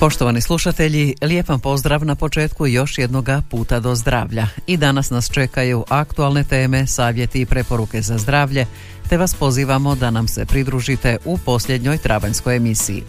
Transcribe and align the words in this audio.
Poštovani 0.00 0.40
slušatelji, 0.40 1.14
lijepan 1.22 1.60
pozdrav 1.60 2.04
na 2.04 2.14
početku 2.14 2.66
još 2.66 2.98
jednoga 2.98 3.42
puta 3.50 3.80
do 3.80 3.94
zdravlja. 3.94 4.46
I 4.66 4.76
danas 4.76 5.10
nas 5.10 5.30
čekaju 5.30 5.84
aktualne 5.88 6.44
teme, 6.44 6.86
savjeti 6.86 7.40
i 7.40 7.46
preporuke 7.46 8.02
za 8.02 8.18
zdravlje, 8.18 8.66
te 9.08 9.18
vas 9.18 9.34
pozivamo 9.34 9.94
da 9.94 10.10
nam 10.10 10.28
se 10.28 10.46
pridružite 10.46 11.16
u 11.24 11.38
posljednjoj 11.38 11.98
travanjskoj 11.98 12.56
emisiji. 12.56 13.02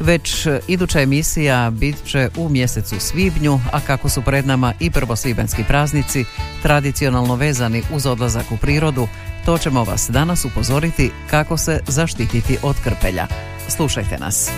Već 0.00 0.46
iduća 0.68 1.00
emisija 1.00 1.70
bit 1.70 1.96
će 2.04 2.28
u 2.36 2.48
mjesecu 2.48 3.00
svibnju, 3.00 3.60
a 3.72 3.80
kako 3.80 4.08
su 4.08 4.22
pred 4.22 4.46
nama 4.46 4.74
i 4.80 4.90
prvosvibanski 4.90 5.64
praznici, 5.64 6.24
tradicionalno 6.62 7.36
vezani 7.36 7.82
uz 7.92 8.06
odlazak 8.06 8.52
u 8.52 8.56
prirodu, 8.56 9.08
to 9.44 9.58
ćemo 9.58 9.84
vas 9.84 10.10
danas 10.10 10.44
upozoriti 10.44 11.10
kako 11.30 11.56
se 11.56 11.80
zaštititi 11.86 12.58
od 12.62 12.76
krpelja. 12.84 13.26
Slušajte 13.68 14.18
nas. 14.18 14.50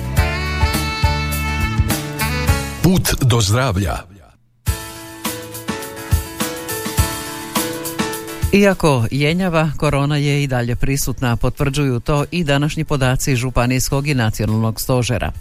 Put 2.83 3.15
do 3.21 3.41
zdravlja. 3.41 3.99
Iako 8.53 9.07
jenjava, 9.11 9.71
korona 9.77 10.17
je 10.17 10.43
i 10.43 10.47
dalje 10.47 10.77
prisutna, 10.77 11.37
potvrđuju 11.37 12.01
to 12.01 12.25
i 12.31 12.45
današnji 12.45 12.85
podaci 12.85 13.37
Županijskog 13.37 14.09
i 14.09 14.15
nacionalnog 14.15 14.81
stožera. 14.81 15.33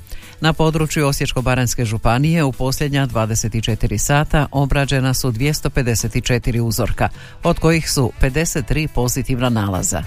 Na 0.41 0.53
području 0.53 1.05
Osječko-Baranjske 1.05 1.85
županije 1.85 2.43
u 2.43 2.51
posljednja 2.51 3.07
24 3.07 3.97
sata 3.97 4.47
obrađena 4.51 5.13
su 5.13 5.31
254 5.31 6.59
uzorka, 6.59 7.09
od 7.43 7.59
kojih 7.59 7.91
su 7.91 8.11
53 8.21 8.87
pozitivna 8.87 9.49
nalaza. 9.49 10.03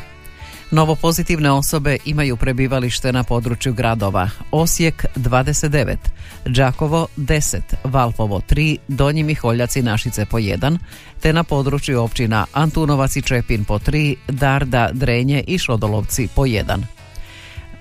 Novo 0.73 0.97
pozitivne 0.97 1.51
osobe 1.51 1.97
imaju 2.05 2.37
prebivalište 2.37 3.12
na 3.12 3.25
području 3.25 3.75
gradova 3.75 4.31
Osijek 4.51 5.05
29, 5.17 5.97
Đakovo 6.47 7.06
10, 7.17 7.61
Valpovo 7.84 8.41
3, 8.41 8.77
Donji 8.89 9.23
Miholjaci 9.23 9.83
Našice 9.83 10.27
po 10.27 10.39
1, 10.39 10.79
te 11.20 11.33
na 11.33 11.45
području 11.45 12.01
općina 12.01 12.47
Antunovac 12.53 13.17
i 13.17 13.23
Čepin 13.23 13.64
po 13.64 13.79
3, 13.79 14.17
Darda, 14.29 14.91
Drenje 14.92 15.45
i 15.47 15.59
Šodolovci 15.59 16.29
po 16.34 16.42
1. 16.42 16.83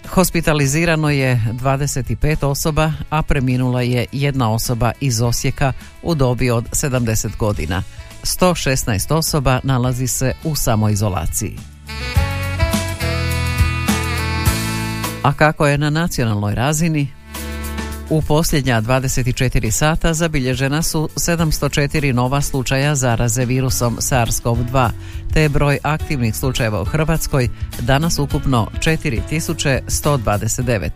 Hospitalizirano 0.09 1.09
je 1.09 1.41
25 1.51 2.45
osoba, 2.45 2.93
a 3.09 3.21
preminula 3.21 3.81
je 3.81 4.05
jedna 4.11 4.51
osoba 4.51 4.91
iz 4.99 5.21
Osijeka 5.21 5.73
u 6.03 6.15
dobi 6.15 6.49
od 6.49 6.69
70 6.69 7.37
godina. 7.37 7.83
116 8.23 9.13
osoba 9.13 9.59
nalazi 9.63 10.07
se 10.07 10.33
u 10.43 10.55
samoizolaciji. 10.55 11.57
A 15.23 15.33
kako 15.33 15.67
je 15.67 15.77
na 15.77 15.89
nacionalnoj 15.89 16.55
razini? 16.55 17.07
U 18.09 18.21
posljednja 18.21 18.81
24 18.81 19.71
sata 19.71 20.13
zabilježena 20.13 20.81
su 20.81 21.09
704 21.15 22.13
nova 22.13 22.41
slučaja 22.41 22.95
zaraze 22.95 23.45
virusom 23.45 23.97
SARS-CoV-2, 23.97 24.89
te 25.33 25.41
je 25.41 25.49
broj 25.49 25.79
aktivnih 25.83 26.35
slučajeva 26.35 26.81
u 26.81 26.85
Hrvatskoj 26.85 27.49
danas 27.79 28.19
ukupno 28.19 28.67
4129. 28.79 30.89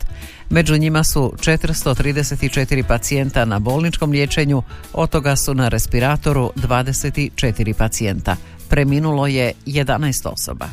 Među 0.50 0.78
njima 0.78 1.03
su 1.03 1.34
434 1.38 2.84
pacijenta 2.88 3.46
na 3.46 3.59
bolničkom 3.59 4.12
liječenju, 4.12 4.63
od 4.94 5.09
toga 5.09 5.36
su 5.36 5.53
na 5.53 5.68
respiratoru 5.68 6.52
24 6.56 7.74
pacijenta. 7.74 8.36
Preminulo 8.69 9.28
je 9.28 9.53
11 9.66 10.30
osoba. 10.30 10.66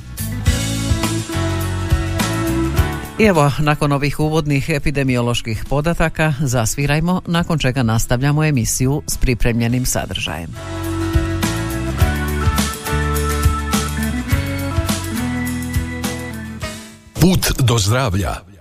I 3.22 3.24
evo, 3.24 3.52
nakon 3.58 3.92
ovih 3.92 4.20
uvodnih 4.20 4.68
epidemioloških 4.68 5.64
podataka 5.68 6.34
zasvirajmo, 6.40 7.22
nakon 7.26 7.58
čega 7.58 7.82
nastavljamo 7.82 8.44
emisiju 8.44 9.02
s 9.06 9.16
pripremljenim 9.16 9.86
sadržajem. 9.86 10.48
Put 17.20 17.52
do 17.58 17.78
zdravlja. 17.78 18.51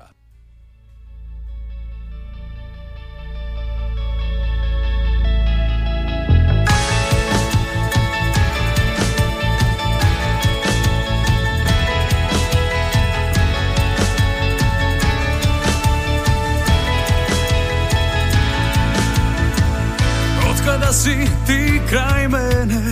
Ti 21.51 21.81
kraj 21.89 22.27
mene 22.27 22.91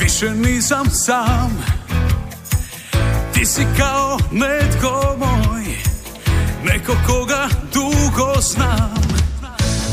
Više 0.00 0.30
nisam 0.30 0.90
sam. 0.90 1.64
Ti 3.34 3.46
si 3.46 3.66
kao 3.78 4.18
netko 4.30 5.16
moj 5.18 5.64
Neko 6.64 6.92
koga 7.06 7.48
dugo 7.72 8.40
znam. 8.40 9.02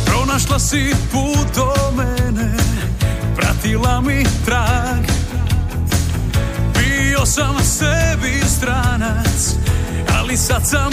Pronašla 0.06 0.60
si 0.60 0.96
put 1.12 1.56
do 1.56 1.74
mene 1.98 2.58
Pratila 3.36 4.02
mi 4.02 4.24
trag. 4.46 5.04
Bio 6.74 7.26
sam 7.26 7.56
sebi 7.64 8.42
stranac 8.58 9.56
Ali 10.20 10.38
sad 10.38 10.70
sam 10.70 10.90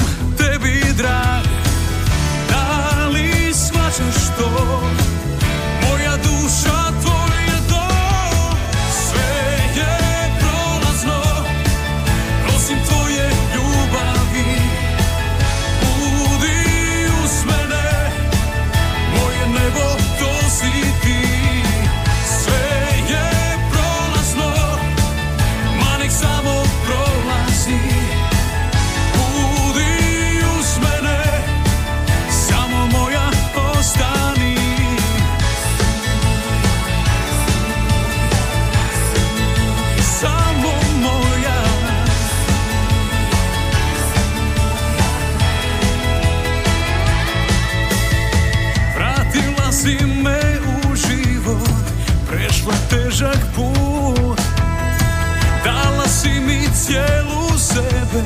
cijelu 56.91 57.59
sebe 57.59 58.23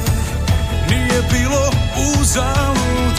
Nije 0.91 1.23
bilo 1.33 1.71
uzalud. 2.21 3.15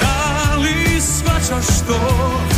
Da 0.00 0.54
li 0.56 1.00
shvaćaš 1.00 1.66
to 1.86 2.53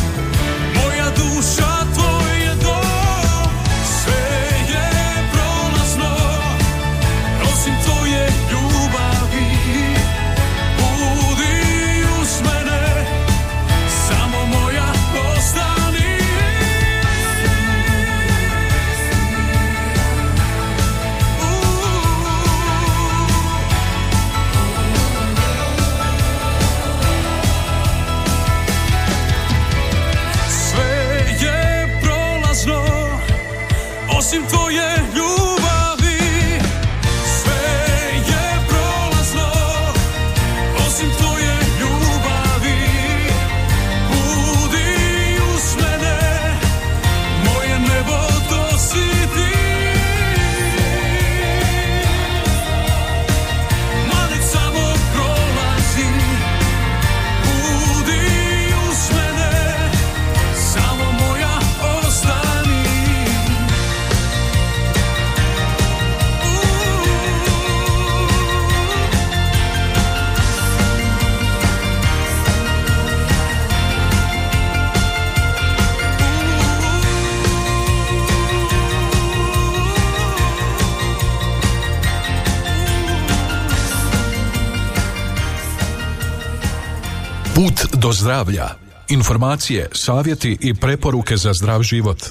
do 88.07 88.13
zdravlja. 88.13 88.69
Informacije, 89.09 89.89
savjeti 89.93 90.57
i 90.61 90.75
preporuke 90.75 91.37
za 91.37 91.53
zdrav 91.53 91.83
život. 91.83 92.23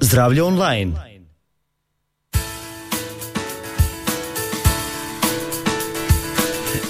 Zdravlje 0.00 0.42
online. 0.42 0.92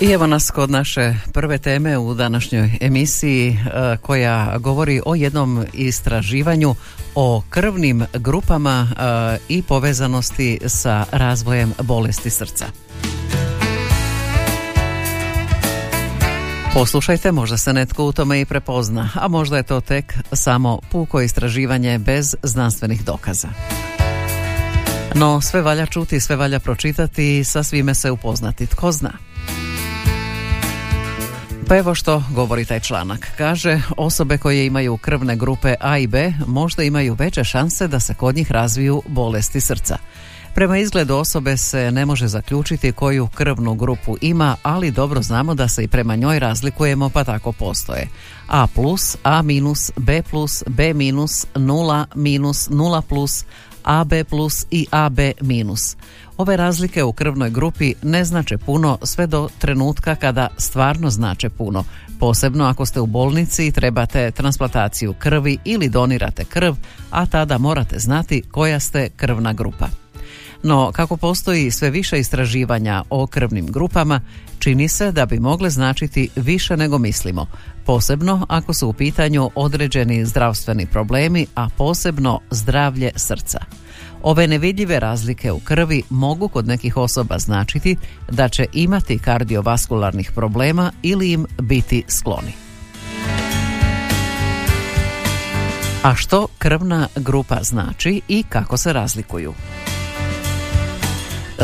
I 0.01 0.11
evo 0.13 0.27
nas 0.27 0.51
kod 0.51 0.71
naše 0.71 1.15
prve 1.33 1.59
teme 1.59 1.99
u 1.99 2.15
današnjoj 2.15 2.79
emisiji 2.81 3.49
e, 3.51 3.97
koja 3.97 4.59
govori 4.59 5.01
o 5.07 5.15
jednom 5.15 5.65
istraživanju 5.73 6.75
o 7.15 7.43
krvnim 7.51 8.07
grupama 8.15 8.89
e, 8.91 9.39
i 9.49 9.63
povezanosti 9.63 10.59
sa 10.67 11.05
razvojem 11.13 11.73
bolesti 11.83 12.31
srca. 12.31 12.67
Poslušajte, 16.79 17.33
možda 17.33 17.57
se 17.57 17.73
netko 17.73 18.05
u 18.05 18.13
tome 18.13 18.41
i 18.41 18.45
prepozna, 18.45 19.11
a 19.15 19.29
možda 19.29 19.57
je 19.57 19.63
to 19.63 19.81
tek 19.81 20.15
samo 20.33 20.81
puko 20.91 21.21
istraživanje 21.21 21.99
bez 21.99 22.35
znanstvenih 22.43 23.05
dokaza. 23.05 23.49
No, 25.15 25.41
sve 25.41 25.63
valja 25.63 25.87
čuti, 25.87 26.21
sve 26.21 26.37
valja 26.37 26.61
pročitati 26.61 27.39
i 27.39 27.45
sa 27.45 27.63
svime 27.63 27.95
se 27.95 28.11
upoznati. 28.11 28.67
Tko 28.67 28.93
zna? 28.93 29.13
Pa 31.69 31.77
evo 31.77 31.95
što 31.95 32.23
govori 32.35 32.65
taj 32.65 32.81
članak. 32.81 33.27
Kaže, 33.39 33.81
osobe 33.97 34.39
koje 34.39 34.67
imaju 34.67 34.97
krvne 34.97 35.37
grupe 35.37 35.75
A 35.81 35.99
i 35.99 36.07
B 36.07 36.33
možda 36.47 36.83
imaju 36.83 37.17
veće 37.19 37.45
šanse 37.45 37.89
da 37.89 38.01
se 38.01 38.15
kod 38.15 38.37
njih 38.37 38.53
razviju 38.53 39.03
bolesti 39.07 39.61
srca. 39.61 39.99
Prema 40.59 40.79
izgledu 40.79 41.15
osobe 41.15 41.57
se 41.57 41.91
ne 41.91 42.07
može 42.07 42.29
zaključiti 42.29 42.93
koju 42.93 43.29
krvnu 43.35 43.75
grupu 43.75 44.17
ima, 44.21 44.57
ali 44.63 44.91
dobro 44.91 45.23
znamo 45.23 45.55
da 45.55 45.69
se 45.69 45.85
i 45.85 45.89
prema 45.89 46.17
njoj 46.17 46.39
razlikujemo 46.39 47.11
pa 47.11 47.25
tako 47.25 47.53
postoje. 47.53 48.09
A 48.49 48.67
plus, 48.75 49.17
A 49.23 49.43
minus, 49.43 49.91
B 49.97 50.23
plus, 50.31 50.63
B 50.67 50.95
minus, 50.95 51.47
0 51.55 52.05
minus, 52.15 52.69
0 52.69 53.01
plus, 53.01 53.45
AB 53.85 54.13
plus 54.29 54.67
i 54.71 54.87
AB 54.91 55.19
minus. 55.41 55.97
Ove 56.37 56.57
razlike 56.57 57.05
u 57.05 57.13
krvnoj 57.13 57.51
grupi 57.51 57.95
ne 58.03 58.25
znače 58.25 58.59
puno 58.59 58.99
sve 59.03 59.27
do 59.27 59.49
trenutka 59.59 60.15
kada 60.15 60.49
stvarno 60.57 61.11
znače 61.11 61.49
puno. 61.49 61.85
Posebno 62.21 62.65
ako 62.65 62.87
ste 62.87 63.01
u 63.01 63.07
bolnici 63.07 63.67
i 63.67 63.73
trebate 63.73 64.31
transplantaciju 64.31 65.15
krvi 65.19 65.59
ili 65.65 65.89
donirate 65.89 66.45
krv, 66.45 66.75
a 67.11 67.27
tada 67.27 67.59
morate 67.59 67.99
znati 67.99 68.43
koja 68.51 68.81
ste 68.81 69.09
krvna 69.17 69.53
grupa. 69.53 69.89
No, 70.63 70.93
kako 70.93 71.17
postoji 71.17 71.71
sve 71.71 71.91
više 71.91 72.19
istraživanja 72.19 73.05
o 73.11 73.27
krvnim 73.27 73.67
grupama, 73.67 74.21
čini 74.59 74.89
se 74.89 75.13
da 75.13 75.27
bi 75.27 75.41
mogle 75.41 75.71
značiti 75.71 76.29
više 76.37 76.77
nego 76.77 76.99
mislimo, 76.99 77.47
posebno 77.87 78.47
ako 78.49 78.75
su 78.75 78.89
u 78.89 78.93
pitanju 78.93 79.51
određeni 79.55 80.27
zdravstveni 80.27 80.87
problemi, 80.87 81.47
a 81.55 81.69
posebno 81.77 82.41
zdravlje 82.51 83.11
srca. 83.17 83.59
Ove 84.23 84.47
nevidljive 84.47 85.01
razlike 85.01 85.53
u 85.53 85.59
krvi 85.59 86.03
mogu 86.11 86.49
kod 86.49 86.67
nekih 86.67 86.97
osoba 86.97 87.39
značiti 87.39 87.97
da 88.31 88.49
će 88.49 88.67
imati 88.73 89.19
kardiovaskularnih 89.19 90.33
problema 90.35 90.93
ili 91.03 91.33
im 91.33 91.47
biti 91.61 92.03
skloni. 92.09 92.53
A 96.03 96.15
što 96.15 96.47
krvna 96.59 97.09
grupa 97.17 97.59
znači 97.63 98.21
i 98.29 98.43
kako 98.49 98.77
se 98.77 98.93
razlikuju? 98.93 99.55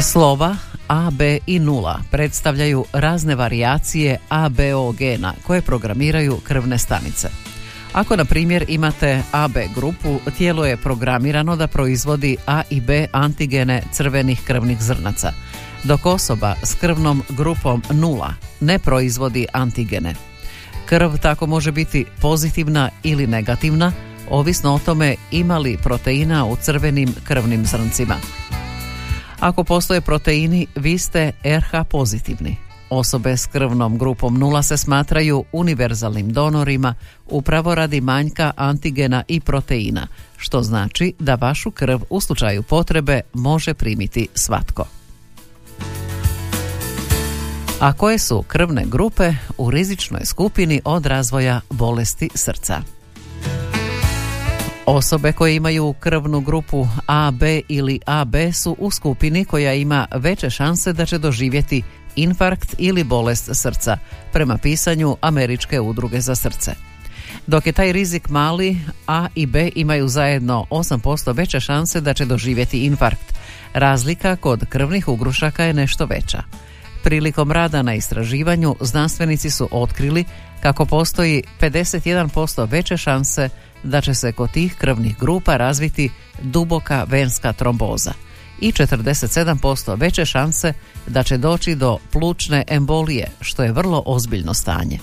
Slova 0.00 0.56
A, 0.88 1.10
B 1.10 1.38
i 1.46 1.58
nula 1.58 2.00
predstavljaju 2.10 2.84
razne 2.92 3.34
varijacije 3.34 4.18
ABO 4.28 4.92
gena 4.92 5.34
koje 5.46 5.62
programiraju 5.62 6.36
krvne 6.44 6.78
stanice. 6.78 7.28
Ako, 7.92 8.16
na 8.16 8.24
primjer, 8.24 8.64
imate 8.68 9.22
AB 9.32 9.52
grupu, 9.74 10.18
tijelo 10.38 10.66
je 10.66 10.76
programirano 10.76 11.56
da 11.56 11.66
proizvodi 11.66 12.36
A 12.46 12.62
i 12.70 12.80
B 12.80 13.06
antigene 13.12 13.82
crvenih 13.92 14.40
krvnih 14.46 14.82
zrnaca, 14.82 15.32
dok 15.84 16.06
osoba 16.06 16.54
s 16.62 16.74
krvnom 16.74 17.22
grupom 17.28 17.82
nula 17.90 18.34
ne 18.60 18.78
proizvodi 18.78 19.46
antigene. 19.52 20.14
Krv 20.86 21.16
tako 21.22 21.46
može 21.46 21.72
biti 21.72 22.04
pozitivna 22.20 22.90
ili 23.02 23.26
negativna, 23.26 23.92
ovisno 24.30 24.74
o 24.74 24.78
tome 24.78 25.14
ima 25.30 25.58
li 25.58 25.78
proteina 25.82 26.46
u 26.46 26.56
crvenim 26.56 27.14
krvnim 27.24 27.66
zrncima. 27.66 28.16
Ako 29.44 29.64
postoje 29.64 30.00
proteini, 30.00 30.66
vi 30.74 30.98
ste 30.98 31.32
RH 31.44 31.84
pozitivni. 31.90 32.56
Osobe 32.90 33.36
s 33.36 33.46
krvnom 33.46 33.98
grupom 33.98 34.38
nula 34.38 34.62
se 34.62 34.76
smatraju 34.76 35.44
univerzalnim 35.52 36.32
donorima 36.32 36.94
upravo 37.26 37.74
radi 37.74 38.00
manjka 38.00 38.52
antigena 38.56 39.22
i 39.28 39.40
proteina, 39.40 40.06
što 40.36 40.62
znači 40.62 41.14
da 41.18 41.34
vašu 41.34 41.70
krv 41.70 42.00
u 42.10 42.20
slučaju 42.20 42.62
potrebe 42.62 43.20
može 43.32 43.74
primiti 43.74 44.28
svatko. 44.34 44.86
A 47.80 47.92
koje 47.92 48.18
su 48.18 48.42
krvne 48.42 48.84
grupe 48.86 49.32
u 49.58 49.70
rizičnoj 49.70 50.24
skupini 50.24 50.80
od 50.84 51.06
razvoja 51.06 51.60
bolesti 51.70 52.28
srca? 52.34 52.93
Osobe 54.86 55.32
koje 55.32 55.56
imaju 55.56 55.94
krvnu 56.00 56.40
grupu 56.40 56.86
AB 57.06 57.42
ili 57.68 58.00
AB 58.06 58.34
su 58.52 58.76
u 58.78 58.90
skupini 58.90 59.44
koja 59.44 59.74
ima 59.74 60.06
veće 60.14 60.50
šanse 60.50 60.92
da 60.92 61.06
će 61.06 61.18
doživjeti 61.18 61.82
infarkt 62.16 62.74
ili 62.78 63.04
bolest 63.04 63.50
srca, 63.52 63.98
prema 64.32 64.58
pisanju 64.58 65.16
Američke 65.20 65.80
udruge 65.80 66.20
za 66.20 66.34
srce. 66.34 66.74
Dok 67.46 67.66
je 67.66 67.72
taj 67.72 67.92
rizik 67.92 68.28
mali, 68.28 68.76
A 69.06 69.28
i 69.34 69.46
B 69.46 69.70
imaju 69.74 70.08
zajedno 70.08 70.66
8% 70.70 71.36
veće 71.36 71.60
šanse 71.60 72.00
da 72.00 72.14
će 72.14 72.24
doživjeti 72.24 72.84
infarkt. 72.84 73.34
Razlika 73.72 74.36
kod 74.36 74.66
krvnih 74.68 75.08
ugrušaka 75.08 75.64
je 75.64 75.74
nešto 75.74 76.06
veća. 76.06 76.42
Prilikom 77.04 77.52
rada 77.52 77.82
na 77.82 77.94
istraživanju 77.94 78.76
znanstvenici 78.80 79.50
su 79.50 79.68
otkrili 79.70 80.24
kako 80.62 80.86
postoji 80.86 81.42
51% 81.60 82.70
veće 82.70 82.96
šanse 82.96 83.48
da 83.84 84.00
će 84.00 84.14
se 84.14 84.32
kod 84.32 84.50
tih 84.50 84.74
krvnih 84.74 85.18
grupa 85.18 85.56
razviti 85.56 86.10
duboka 86.42 87.04
venska 87.08 87.52
tromboza 87.52 88.12
i 88.60 88.72
47% 88.72 90.00
veće 90.00 90.24
šanse 90.24 90.72
da 91.06 91.22
će 91.22 91.36
doći 91.36 91.74
do 91.74 91.98
plućne 92.12 92.64
embolije, 92.68 93.30
što 93.40 93.62
je 93.62 93.72
vrlo 93.72 94.02
ozbiljno 94.06 94.54
stanje. 94.54 94.98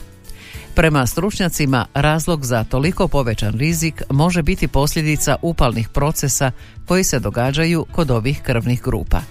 Prema 0.76 1.08
stručnjacima, 1.08 1.86
razlog 1.94 2.46
za 2.46 2.64
toliko 2.64 3.08
povećan 3.08 3.54
rizik 3.58 4.04
može 4.10 4.44
biti 4.44 4.68
posljedica 4.68 5.36
upalnih 5.42 5.90
procesa 5.90 6.52
koji 6.86 7.04
se 7.04 7.20
događaju 7.20 7.86
kod 7.92 8.12
ovih 8.12 8.42
krvnih 8.42 8.82
grupa. 8.82 9.22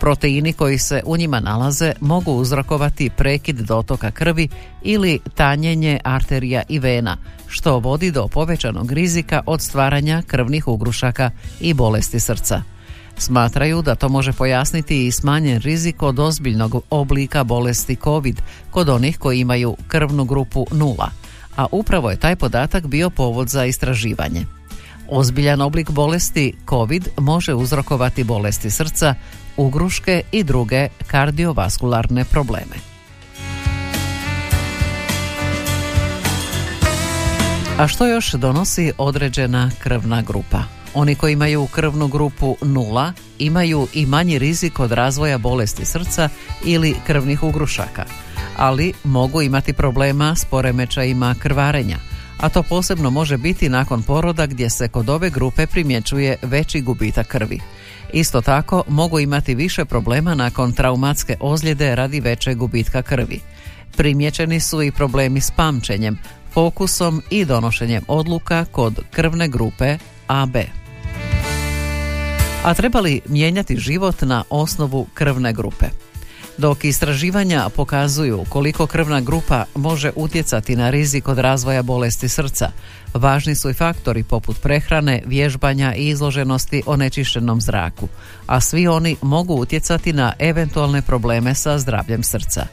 Proteini 0.00 0.52
koji 0.52 0.78
se 0.78 1.02
u 1.04 1.16
njima 1.16 1.40
nalaze 1.40 1.92
mogu 2.00 2.32
uzrokovati 2.32 3.10
prekid 3.10 3.56
dotoka 3.56 4.10
krvi 4.10 4.48
ili 4.82 5.20
tanjenje 5.34 6.00
arterija 6.04 6.62
i 6.68 6.78
vena, 6.78 7.16
što 7.48 7.78
vodi 7.78 8.10
do 8.10 8.28
povećanog 8.28 8.92
rizika 8.92 9.42
od 9.46 9.62
stvaranja 9.62 10.22
krvnih 10.26 10.68
ugrušaka 10.68 11.30
i 11.60 11.74
bolesti 11.74 12.20
srca. 12.20 12.62
Smatraju 13.18 13.82
da 13.82 13.94
to 13.94 14.08
može 14.08 14.32
pojasniti 14.32 15.06
i 15.06 15.12
smanjen 15.12 15.60
rizik 15.60 16.02
od 16.02 16.18
ozbiljnog 16.18 16.82
oblika 16.90 17.44
bolesti 17.44 17.96
COVID 17.96 18.40
kod 18.70 18.88
onih 18.88 19.18
koji 19.18 19.40
imaju 19.40 19.76
krvnu 19.88 20.24
grupu 20.24 20.66
nula, 20.72 21.10
a 21.56 21.66
upravo 21.72 22.10
je 22.10 22.16
taj 22.16 22.36
podatak 22.36 22.86
bio 22.86 23.10
povod 23.10 23.48
za 23.48 23.64
istraživanje. 23.64 24.46
Ozbiljan 25.08 25.60
oblik 25.60 25.90
bolesti 25.90 26.54
COVID 26.68 27.08
može 27.18 27.54
uzrokovati 27.54 28.24
bolesti 28.24 28.70
srca, 28.70 29.14
ugruške 29.56 30.22
i 30.32 30.44
druge 30.44 30.88
kardiovaskularne 31.06 32.24
probleme. 32.24 32.94
A 37.78 37.88
što 37.88 38.06
još 38.06 38.32
donosi 38.32 38.92
određena 38.98 39.70
krvna 39.78 40.22
grupa? 40.22 40.62
Oni 40.94 41.14
koji 41.14 41.32
imaju 41.32 41.66
krvnu 41.66 42.08
grupu 42.08 42.56
nula 42.62 43.12
imaju 43.38 43.88
i 43.92 44.06
manji 44.06 44.38
rizik 44.38 44.80
od 44.80 44.92
razvoja 44.92 45.38
bolesti 45.38 45.84
srca 45.84 46.28
ili 46.64 46.94
krvnih 47.06 47.42
ugrušaka, 47.42 48.04
ali 48.56 48.92
mogu 49.04 49.42
imati 49.42 49.72
problema 49.72 50.36
s 50.36 50.44
poremećajima 50.44 51.34
krvarenja, 51.38 51.98
a 52.40 52.48
to 52.48 52.62
posebno 52.62 53.10
može 53.10 53.36
biti 53.36 53.68
nakon 53.68 54.02
poroda 54.02 54.46
gdje 54.46 54.70
se 54.70 54.88
kod 54.88 55.10
ove 55.10 55.30
grupe 55.30 55.66
primjećuje 55.66 56.36
veći 56.42 56.80
gubitak 56.80 57.26
krvi. 57.26 57.60
Isto 58.14 58.40
tako 58.40 58.82
mogu 58.88 59.20
imati 59.20 59.54
više 59.54 59.84
problema 59.84 60.34
nakon 60.34 60.72
traumatske 60.72 61.36
ozljede 61.40 61.94
radi 61.94 62.20
većeg 62.20 62.58
gubitka 62.58 63.02
krvi. 63.02 63.40
Primjećeni 63.96 64.60
su 64.60 64.82
i 64.82 64.92
problemi 64.92 65.40
s 65.40 65.50
pamćenjem, 65.50 66.18
fokusom 66.52 67.22
i 67.30 67.44
donošenjem 67.44 68.04
odluka 68.08 68.64
kod 68.64 69.00
krvne 69.10 69.48
grupe 69.48 69.98
AB. 70.26 70.56
A 72.64 72.74
treba 72.74 73.00
li 73.00 73.20
mijenjati 73.28 73.76
život 73.76 74.22
na 74.22 74.44
osnovu 74.50 75.06
krvne 75.14 75.52
grupe? 75.52 75.86
Dok 76.58 76.84
istraživanja 76.84 77.68
pokazuju 77.76 78.44
koliko 78.48 78.86
krvna 78.86 79.20
grupa 79.20 79.64
može 79.74 80.12
utjecati 80.16 80.76
na 80.76 80.90
rizik 80.90 81.28
od 81.28 81.38
razvoja 81.38 81.82
bolesti 81.82 82.28
srca, 82.28 82.70
važni 83.14 83.54
su 83.54 83.70
i 83.70 83.74
faktori 83.74 84.22
poput 84.22 84.62
prehrane, 84.62 85.22
vježbanja 85.26 85.94
i 85.94 86.08
izloženosti 86.08 86.82
onečišćenom 86.86 87.60
zraku, 87.60 88.08
a 88.46 88.60
svi 88.60 88.88
oni 88.88 89.16
mogu 89.22 89.54
utjecati 89.54 90.12
na 90.12 90.32
eventualne 90.38 91.02
probleme 91.02 91.54
sa 91.54 91.78
zdravljem 91.78 92.22
srca. 92.22 92.66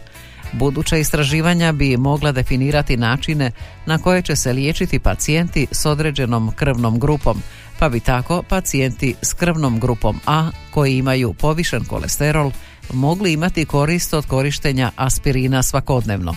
Buduća 0.54 0.98
istraživanja 0.98 1.72
bi 1.72 1.98
mogla 1.98 2.32
definirati 2.32 2.98
načine 2.98 3.52
na 3.86 3.98
koje 3.98 4.22
će 4.22 4.36
se 4.36 4.54
liječiti 4.54 5.00
pacijenti 5.00 5.68
s 5.72 5.86
određenom 5.86 6.52
krvnom 6.56 7.00
grupom, 7.00 7.42
pa 7.80 7.90
bi 7.90 8.00
tako 8.00 8.44
pacijenti 8.50 9.16
s 9.22 9.34
krvnom 9.34 9.80
grupom 9.80 10.20
A 10.26 10.50
koji 10.72 10.98
imaju 10.98 11.34
povišen 11.34 11.84
kolesterol 11.84 12.52
mogli 12.94 13.34
imati 13.34 13.66
korist 13.66 14.14
od 14.14 14.26
korištenja 14.26 14.92
aspirina 14.96 15.64
svakodnevno, 15.64 16.36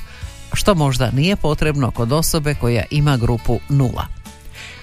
što 0.55 0.75
možda 0.75 1.11
nije 1.11 1.37
potrebno 1.37 1.91
kod 1.91 2.13
osobe 2.13 2.55
koja 2.55 2.83
ima 2.91 3.17
grupu 3.17 3.59
nula. 3.69 4.07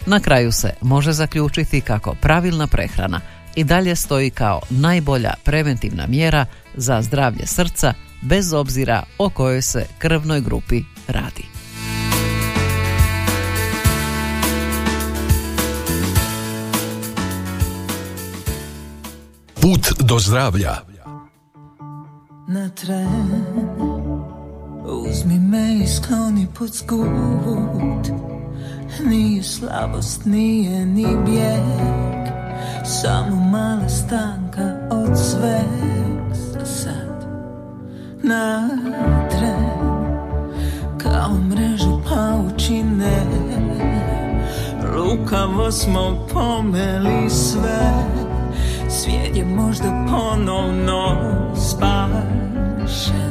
Na 0.06 0.20
kraju 0.20 0.52
se 0.52 0.74
može 0.82 1.12
zaključiti 1.12 1.82
kako 1.82 2.16
pravilna 2.22 2.68
prehrana 2.68 3.22
i 3.56 3.64
dalje 3.64 3.96
stoji 3.96 4.30
kao 4.30 4.62
najbolja 4.70 5.34
preventivna 5.44 6.08
mjera 6.08 6.46
za 6.76 7.02
zdravlje 7.02 7.48
srca 7.48 7.94
bez 8.22 8.54
obzira 8.54 9.04
o 9.18 9.30
kojoj 9.30 9.62
se 9.62 9.86
krvnoj 9.98 10.42
grupi 10.42 10.84
radi. 11.08 11.46
Put 19.62 19.92
do 20.00 20.20
zdravlja 20.20 20.76
na 22.48 22.70
tren 22.70 24.11
Uzmi 24.86 25.40
me 25.40 25.84
i 25.84 25.88
skloni 25.88 26.48
pod 26.60 26.76
skut 26.76 28.08
Nije 29.06 29.44
slabost, 29.44 30.26
nije 30.26 30.86
ni 30.86 31.08
bijeg. 31.26 32.28
Samo 32.86 33.36
mala 33.36 33.90
stanka 33.90 34.74
od 34.92 35.18
sveg. 35.18 36.34
Za 36.34 36.66
sad 36.66 37.26
na 38.24 38.70
tren. 39.30 39.82
Kao 40.98 41.34
mrežu 41.50 42.02
paučine 42.10 43.26
Lukavo 44.96 45.72
smo 45.72 46.28
pomeli 46.34 47.30
sve. 47.30 47.94
Svijet 48.90 49.36
je 49.36 49.46
možda 49.46 50.06
ponovno 50.10 51.18
spašen 51.56 53.31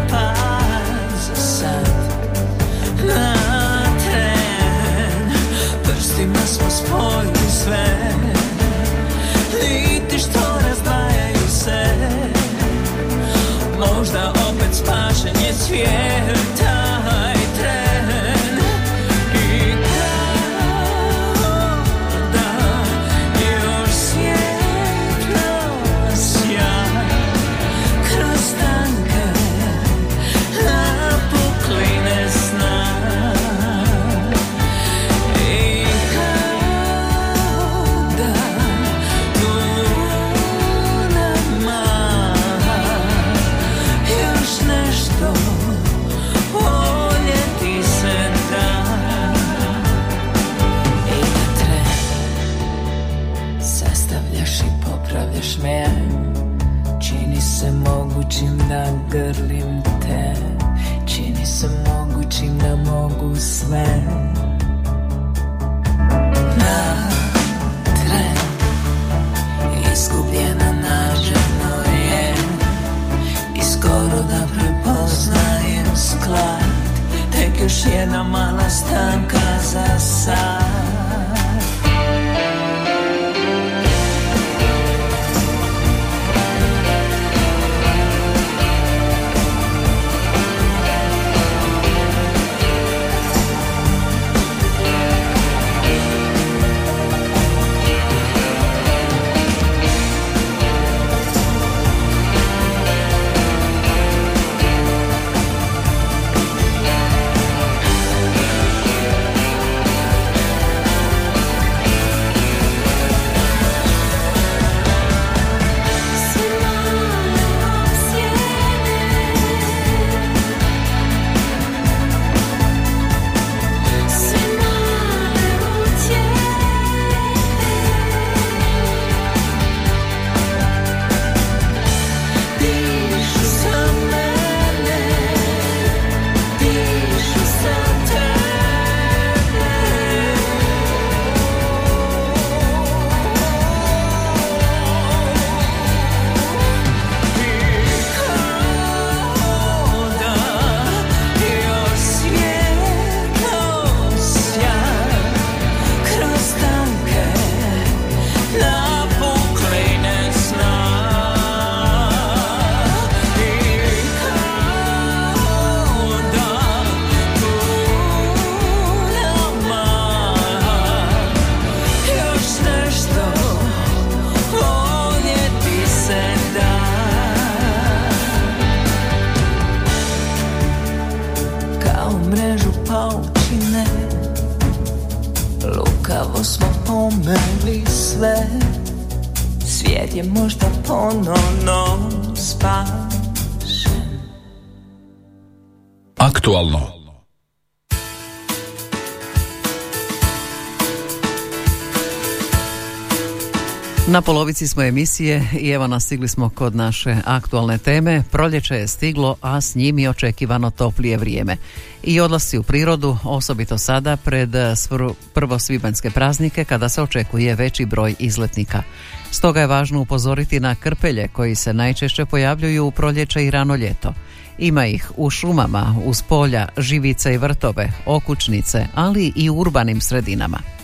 Na 204.11 204.21
polovici 204.21 204.67
smo 204.67 204.83
emisije 204.83 205.47
i 205.59 205.69
evo 205.69 205.87
nas 205.87 206.03
stigli 206.03 206.27
smo 206.27 206.49
kod 206.49 206.75
naše 206.75 207.17
aktualne 207.25 207.77
teme. 207.77 208.23
Proljeće 208.31 208.75
je 208.75 208.87
stiglo, 208.87 209.35
a 209.41 209.61
s 209.61 209.75
njim 209.75 209.99
i 209.99 210.07
očekivano 210.07 210.69
toplije 210.69 211.17
vrijeme. 211.17 211.57
I 212.03 212.19
odlasci 212.19 212.57
u 212.57 212.63
prirodu, 212.63 213.17
osobito 213.23 213.77
sada 213.77 214.17
pred 214.17 214.49
svr- 214.49 215.13
prvosvibanjske 215.33 216.09
praznike 216.09 216.63
kada 216.65 216.89
se 216.89 217.01
očekuje 217.01 217.55
veći 217.55 217.85
broj 217.85 218.15
izletnika. 218.19 218.83
Stoga 219.31 219.61
je 219.61 219.67
važno 219.67 220.01
upozoriti 220.01 220.59
na 220.59 220.75
krpelje 220.75 221.27
koji 221.27 221.55
se 221.55 221.73
najčešće 221.73 222.25
pojavljuju 222.25 222.85
u 222.85 222.91
proljeće 222.91 223.45
i 223.45 223.51
rano 223.51 223.75
ljeto. 223.75 224.13
Ima 224.57 224.85
ih 224.85 225.11
u 225.17 225.29
šumama, 225.29 225.95
uz 226.05 226.21
polja, 226.21 226.67
živice 226.77 227.33
i 227.33 227.37
vrtove, 227.37 227.91
okućnice, 228.05 228.87
ali 228.95 229.33
i 229.35 229.49
u 229.49 229.55
urbanim 229.55 230.01
sredinama. 230.01 230.80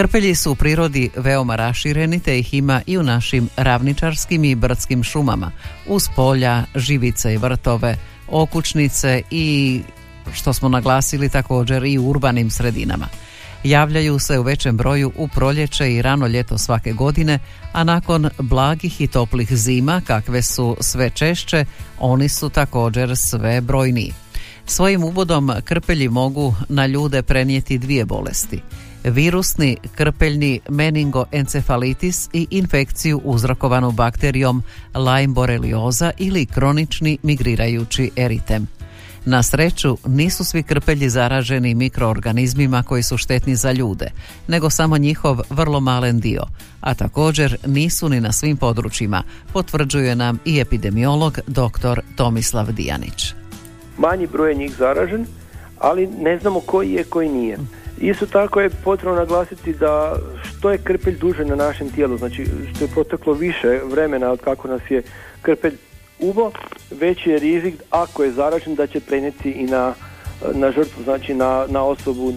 Krpelji 0.00 0.34
su 0.34 0.52
u 0.52 0.54
prirodi 0.54 1.10
veoma 1.16 1.56
rašireni 1.56 2.20
te 2.20 2.38
ih 2.38 2.54
ima 2.54 2.82
i 2.86 2.98
u 2.98 3.02
našim 3.02 3.48
ravničarskim 3.56 4.44
i 4.44 4.54
brdskim 4.54 5.02
šumama, 5.02 5.50
uz 5.86 6.02
polja, 6.16 6.64
živice 6.74 7.34
i 7.34 7.36
vrtove, 7.36 7.96
okućnice 8.28 9.22
i 9.30 9.80
što 10.32 10.52
smo 10.52 10.68
naglasili 10.68 11.28
također 11.28 11.84
i 11.84 11.98
u 11.98 12.06
urbanim 12.06 12.50
sredinama. 12.50 13.06
Javljaju 13.64 14.18
se 14.18 14.38
u 14.38 14.42
većem 14.42 14.76
broju 14.76 15.12
u 15.16 15.28
proljeće 15.28 15.92
i 15.92 16.02
rano 16.02 16.26
ljeto 16.26 16.58
svake 16.58 16.92
godine, 16.92 17.38
a 17.72 17.84
nakon 17.84 18.28
blagih 18.38 19.00
i 19.00 19.06
toplih 19.06 19.52
zima, 19.52 20.02
kakve 20.06 20.42
su 20.42 20.76
sve 20.80 21.10
češće, 21.10 21.64
oni 21.98 22.28
su 22.28 22.48
također 22.48 23.16
sve 23.16 23.60
brojniji. 23.60 24.12
Svojim 24.66 25.04
uvodom 25.04 25.52
krpelji 25.64 26.08
mogu 26.08 26.54
na 26.68 26.86
ljude 26.86 27.22
prenijeti 27.22 27.78
dvije 27.78 28.04
bolesti. 28.04 28.60
Virusni 29.04 29.76
krpeljni 29.94 30.60
meningoencefalitis 30.68 32.28
i 32.32 32.46
infekciju 32.50 33.20
uzrokovanu 33.24 33.90
bakterijom 33.90 34.62
Lyme 34.94 35.34
borelioza 35.34 36.10
ili 36.18 36.46
kronični 36.46 37.18
migrirajući 37.22 38.10
eritem. 38.16 38.68
Na 39.24 39.42
sreću 39.42 39.96
nisu 40.06 40.44
svi 40.44 40.62
krpelji 40.62 41.08
zaraženi 41.08 41.74
mikroorganizmima 41.74 42.82
koji 42.82 43.02
su 43.02 43.16
štetni 43.16 43.56
za 43.56 43.72
ljude, 43.72 44.10
nego 44.48 44.70
samo 44.70 44.98
njihov 44.98 45.40
vrlo 45.50 45.80
malen 45.80 46.20
dio, 46.20 46.42
a 46.80 46.94
također 46.94 47.56
nisu 47.66 48.08
ni 48.08 48.20
na 48.20 48.32
svim 48.32 48.56
područjima, 48.56 49.22
potvrđuje 49.52 50.16
nam 50.16 50.38
i 50.44 50.60
epidemiolog 50.60 51.38
dr. 51.46 52.00
Tomislav 52.16 52.72
Dijanić. 52.72 53.34
manji 53.98 54.26
broj 54.26 54.50
je 54.50 54.54
njih 54.54 54.74
zaražen, 54.78 55.26
ali 55.78 56.06
ne 56.06 56.38
znamo 56.38 56.60
koji 56.60 56.92
je, 56.92 57.04
koji 57.04 57.28
nije. 57.28 57.58
Isto 58.00 58.26
tako 58.26 58.60
je 58.60 58.70
potrebno 58.70 59.16
naglasiti 59.16 59.72
da 59.72 60.16
što 60.42 60.70
je 60.70 60.78
krpelj 60.78 61.18
duže 61.18 61.44
na 61.44 61.56
našem 61.56 61.90
tijelu, 61.90 62.16
znači 62.16 62.46
što 62.74 62.84
je 62.84 62.90
proteklo 62.90 63.32
više 63.32 63.80
vremena 63.84 64.30
od 64.30 64.40
kako 64.40 64.68
nas 64.68 64.82
je 64.88 65.02
krpelj 65.42 65.76
ubo, 66.18 66.50
veći 66.90 67.30
je 67.30 67.38
rizik 67.38 67.74
ako 67.90 68.24
je 68.24 68.32
zaražen 68.32 68.74
da 68.74 68.86
će 68.86 69.00
prenijeti 69.00 69.50
i 69.50 69.64
na, 69.64 69.94
na 70.54 70.72
žrtvu, 70.72 71.02
znači 71.04 71.34
na, 71.34 71.66
na 71.68 71.84
osobu 71.84 72.32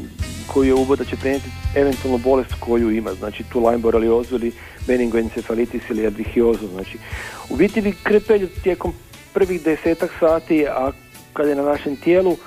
koju 0.47 0.67
je 0.67 0.73
ubo 0.73 0.95
da 0.95 1.05
će 1.05 1.15
prenijeti 1.15 1.49
eventualno 1.75 2.17
bolest 2.17 2.53
koju 2.59 2.91
ima, 2.91 3.13
znači 3.13 3.43
tu 3.43 3.59
Lyme 3.59 3.77
boreliozu 3.77 4.35
ili 4.35 4.51
meningoencefalitis 4.87 5.81
ili 5.89 6.05
erbihiozu. 6.05 6.67
Znači, 6.67 6.97
u 7.49 7.55
biti 7.55 7.81
bi 7.81 7.93
krpelj 8.03 8.47
tijekom 8.63 8.93
prvih 9.33 9.63
desetak 9.63 10.11
sati, 10.19 10.67
a 10.67 10.91
kada 11.33 11.49
je 11.49 11.55
na 11.55 11.63
našem 11.63 11.95
tijelu, 11.95 12.31
e, 12.31 12.37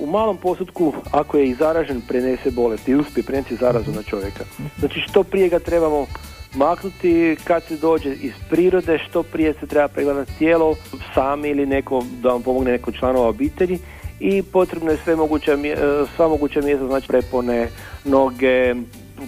u 0.00 0.06
malom 0.06 0.36
postotku, 0.36 0.92
ako 1.10 1.36
je 1.38 1.48
i 1.48 1.54
zaražen, 1.54 2.00
prenese 2.08 2.50
bolest 2.50 2.88
i 2.88 2.94
uspije 2.94 3.24
prenijeti 3.24 3.56
zarazu 3.56 3.90
na 3.92 4.02
čovjeka. 4.02 4.44
Znači 4.78 5.00
što 5.00 5.22
prije 5.22 5.48
ga 5.48 5.58
trebamo 5.58 6.06
maknuti 6.54 7.36
kad 7.44 7.62
se 7.62 7.76
dođe 7.76 8.14
iz 8.14 8.32
prirode, 8.50 8.98
što 8.98 9.22
prije 9.22 9.54
se 9.60 9.66
treba 9.66 9.88
pregledati 9.88 10.38
tijelo, 10.38 10.76
sami 11.14 11.48
ili 11.48 11.66
neko 11.66 12.04
da 12.22 12.28
vam 12.28 12.42
pomogne 12.42 12.72
neko 12.72 12.92
članova 12.92 13.28
obitelji 13.28 13.78
i 14.20 14.42
potrebno 14.42 14.90
je 14.90 14.98
sve 15.04 15.16
moguća, 15.16 15.56
mje- 15.56 15.72
e, 15.72 16.04
sva 16.16 16.28
moguća 16.28 16.60
mjesta, 16.60 16.86
znači 16.86 17.08
prepone, 17.08 17.68
noge, 18.04 18.74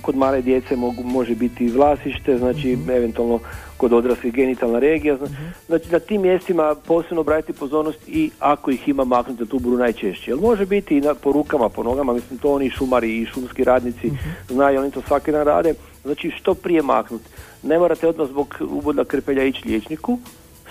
kod 0.03 0.17
male 0.17 0.43
djece 0.43 0.77
mogu, 0.77 1.03
može 1.03 1.35
biti 1.35 1.65
i 1.65 1.71
vlasište, 1.71 2.39
znači 2.39 2.79
eventualno 2.89 3.39
kod 3.77 3.93
odraslih 3.93 4.33
genitalna 4.33 4.79
regija. 4.79 5.17
Zna- 5.17 5.29
Znači 5.67 5.93
na 5.93 5.99
tim 5.99 6.23
mjestima 6.23 6.75
posebno 6.87 7.21
obratiti 7.21 7.59
pozornost 7.59 7.99
i 8.09 8.31
ako 8.41 8.71
ih 8.71 8.89
ima 8.89 9.05
maknuti 9.05 9.39
da 9.39 9.51
tu 9.51 9.59
budu 9.59 9.77
najčešće. 9.77 10.31
Jer 10.31 10.41
može 10.41 10.67
biti 10.67 10.97
i 10.97 11.01
na, 11.01 11.15
po 11.15 11.33
rukama, 11.33 11.69
po 11.69 11.83
nogama, 11.83 12.13
mislim 12.13 12.39
to 12.39 12.53
oni 12.53 12.71
šumari 12.71 13.17
i 13.17 13.27
šumski 13.27 13.65
radnici 13.65 14.11
znaju, 14.49 14.81
oni 14.81 14.91
to 14.91 15.03
svaki 15.03 15.33
dan 15.33 15.45
rade. 15.45 15.75
Znači 16.05 16.31
što 16.31 16.55
prije 16.55 16.83
maknuti. 16.83 17.25
Ne 17.63 17.79
morate 17.79 18.09
odmah 18.09 18.29
zbog 18.29 18.57
uboda 18.61 19.05
krpelja 19.05 19.45
ići 19.45 19.69
liječniku, 19.69 20.19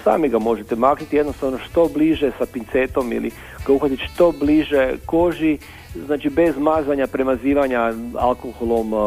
sami 0.03 0.29
ga 0.29 0.39
možete 0.39 0.75
maknuti 0.75 1.15
jednostavno 1.15 1.57
što 1.59 1.89
bliže 1.93 2.31
sa 2.37 2.45
pincetom 2.45 3.13
ili 3.13 3.31
ga 3.67 3.73
uhvatiti 3.73 4.03
što 4.13 4.31
bliže 4.31 4.93
koži, 5.05 5.57
znači 6.05 6.29
bez 6.29 6.57
mazanja, 6.57 7.07
premazivanja 7.07 7.93
alkoholom, 8.15 8.93
uh, 8.93 8.99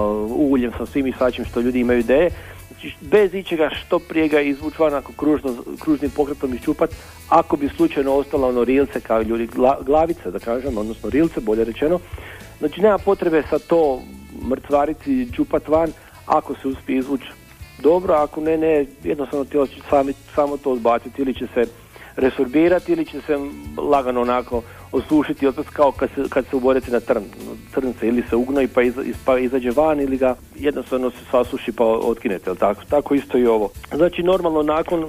uljem, 0.51 0.73
sa 0.79 0.87
svim 0.87 1.07
i 1.07 1.13
svačim 1.13 1.45
što 1.45 1.61
ljudi 1.61 1.81
imaju 1.81 1.99
ideje. 1.99 2.31
Bez 3.01 3.35
ičega 3.35 3.71
što 3.71 3.99
prije 3.99 4.29
ga 4.29 4.41
izvući 4.41 4.77
van 4.79 4.95
ako 4.95 5.13
kružno, 5.13 5.55
kružnim 5.81 6.11
pokretom 6.11 6.55
iščupat, 6.55 6.91
ako 7.29 7.57
bi 7.57 7.69
slučajno 7.69 8.15
ostalo 8.15 8.49
ono 8.49 8.65
rilce 8.65 9.01
kao 9.01 9.23
ljudi, 9.23 9.47
gla- 9.47 9.85
glavice 9.85 10.31
da 10.31 10.39
kažem, 10.39 10.79
odnosno 10.79 11.11
rilce 11.11 11.41
bolje 11.41 11.65
rečeno. 11.65 11.99
Znači 12.59 12.81
nema 12.81 12.99
potrebe 12.99 13.43
sa 13.51 13.59
to 13.59 14.03
mrtvariti, 14.51 15.29
čupat 15.37 15.69
van, 15.69 15.93
ako 16.27 16.55
se 16.55 16.69
uspije 16.69 16.99
izvući 16.99 17.27
dobro, 17.83 18.15
ako 18.15 18.41
ne, 18.41 18.57
ne, 18.59 18.87
jednostavno 19.05 19.45
tijelo 19.45 19.67
će 19.67 19.81
sami, 19.91 20.13
samo 20.35 20.57
to 20.57 20.73
odbaciti 20.73 21.23
ili 21.23 21.35
će 21.35 21.47
se 21.55 21.67
resorbirati 22.19 22.93
ili 22.93 23.05
će 23.05 23.21
se 23.21 23.37
lagano 23.77 24.21
onako 24.21 24.63
osušiti 24.93 25.47
opet 25.47 25.69
kao 25.69 25.93
kad 25.93 26.11
se, 26.15 26.23
kad 26.29 26.47
se 26.47 26.57
ubodete 26.57 26.91
na 26.91 27.01
trn, 27.01 27.23
trnce 27.75 28.09
ili 28.09 28.23
se 28.31 28.37
ugnoji 28.37 28.69
pa, 28.69 28.83
iza, 28.83 29.03
pa 29.25 29.39
izađe 29.39 29.71
van 29.71 30.01
ili 30.01 30.17
ga 30.17 30.35
jednostavno 30.57 31.11
se 31.11 31.17
sasuši 31.31 31.73
pa 31.73 31.85
otkinete, 31.85 32.55
tako? 32.55 32.83
Tako 32.91 33.15
isto 33.15 33.39
i 33.39 33.47
ovo. 33.47 33.71
Znači 33.95 34.23
normalno 34.23 34.63
nakon, 34.63 35.05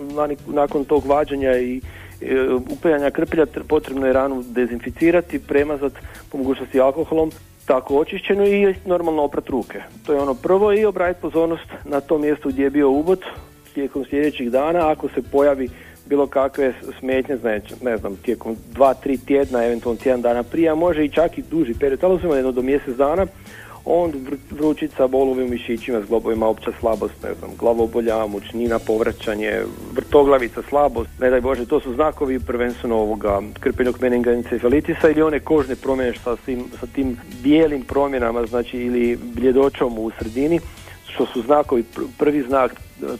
nakon 0.47 0.85
tog 0.85 1.05
vađenja 1.05 1.57
i 1.57 1.81
e, 2.21 2.49
upajanja 2.69 3.11
krpelja 3.11 3.45
tr- 3.45 3.63
potrebno 3.63 4.07
je 4.07 4.13
ranu 4.13 4.43
dezinficirati, 4.47 5.39
premazati 5.39 5.95
po 6.31 6.37
mogućnosti 6.37 6.79
alkoholom, 6.79 7.31
tako 7.65 7.97
očišćeno 7.97 8.45
i 8.45 8.75
normalno 8.85 9.23
oprat 9.23 9.49
ruke. 9.49 9.81
To 10.05 10.13
je 10.13 10.19
ono 10.19 10.33
prvo 10.33 10.73
i 10.73 10.85
obratiti 10.85 11.21
pozornost 11.21 11.69
na 11.85 12.01
tom 12.01 12.21
mjestu 12.21 12.49
gdje 12.49 12.63
je 12.63 12.69
bio 12.69 12.89
ubod 12.89 13.19
tijekom 13.73 14.05
sljedećih 14.09 14.51
dana 14.51 14.91
ako 14.91 15.09
se 15.09 15.21
pojavi 15.31 15.69
bilo 16.09 16.27
kakve 16.27 16.73
smetnje, 16.99 17.37
znači, 17.37 17.73
ne 17.81 17.97
znam, 17.97 18.15
tijekom 18.15 18.55
dva, 18.71 18.93
tri 18.93 19.17
tjedna, 19.17 19.65
eventualno 19.65 20.01
tjedan 20.01 20.21
dana 20.21 20.43
prije, 20.43 20.69
a 20.69 20.75
može 20.75 21.05
i 21.05 21.09
čak 21.09 21.37
i 21.37 21.41
duži 21.41 21.73
period, 21.73 22.03
ali 22.03 22.15
uzmemo 22.15 22.35
jedno 22.35 22.51
do 22.51 22.61
mjesec 22.61 22.95
dana, 22.95 23.25
on 23.85 24.11
vr- 24.11 24.37
vrućica, 24.51 25.07
bolovi 25.07 25.43
u 25.43 25.47
mišićima, 25.47 26.01
zglobovima, 26.01 26.47
opća 26.47 26.71
slabost, 26.79 27.13
ne 27.23 27.33
znam, 27.33 27.51
glavobolja, 27.59 28.25
mučnina, 28.25 28.79
povraćanje, 28.79 29.61
vrtoglavica, 29.93 30.61
slabost, 30.69 31.09
ne 31.19 31.29
daj 31.29 31.41
Bože, 31.41 31.65
to 31.65 31.79
su 31.79 31.93
znakovi 31.93 32.39
prvenstveno 32.39 32.95
ovoga 32.95 33.41
krpenog 33.59 33.97
meninga 34.01 34.31
encefalitisa 34.31 35.09
ili 35.09 35.21
one 35.21 35.39
kožne 35.39 35.75
promjene 35.75 36.13
sa, 36.23 36.35
tim, 36.35 36.65
sa 36.79 36.87
tim 36.87 37.17
bijelim 37.43 37.83
promjenama, 37.83 38.45
znači 38.45 38.77
ili 38.77 39.17
bljedoćom 39.35 39.99
u 39.99 40.11
sredini, 40.19 40.59
što 41.07 41.25
su 41.25 41.41
znakovi, 41.41 41.83
pr- 41.95 42.07
prvi 42.17 42.41
znak 42.41 42.71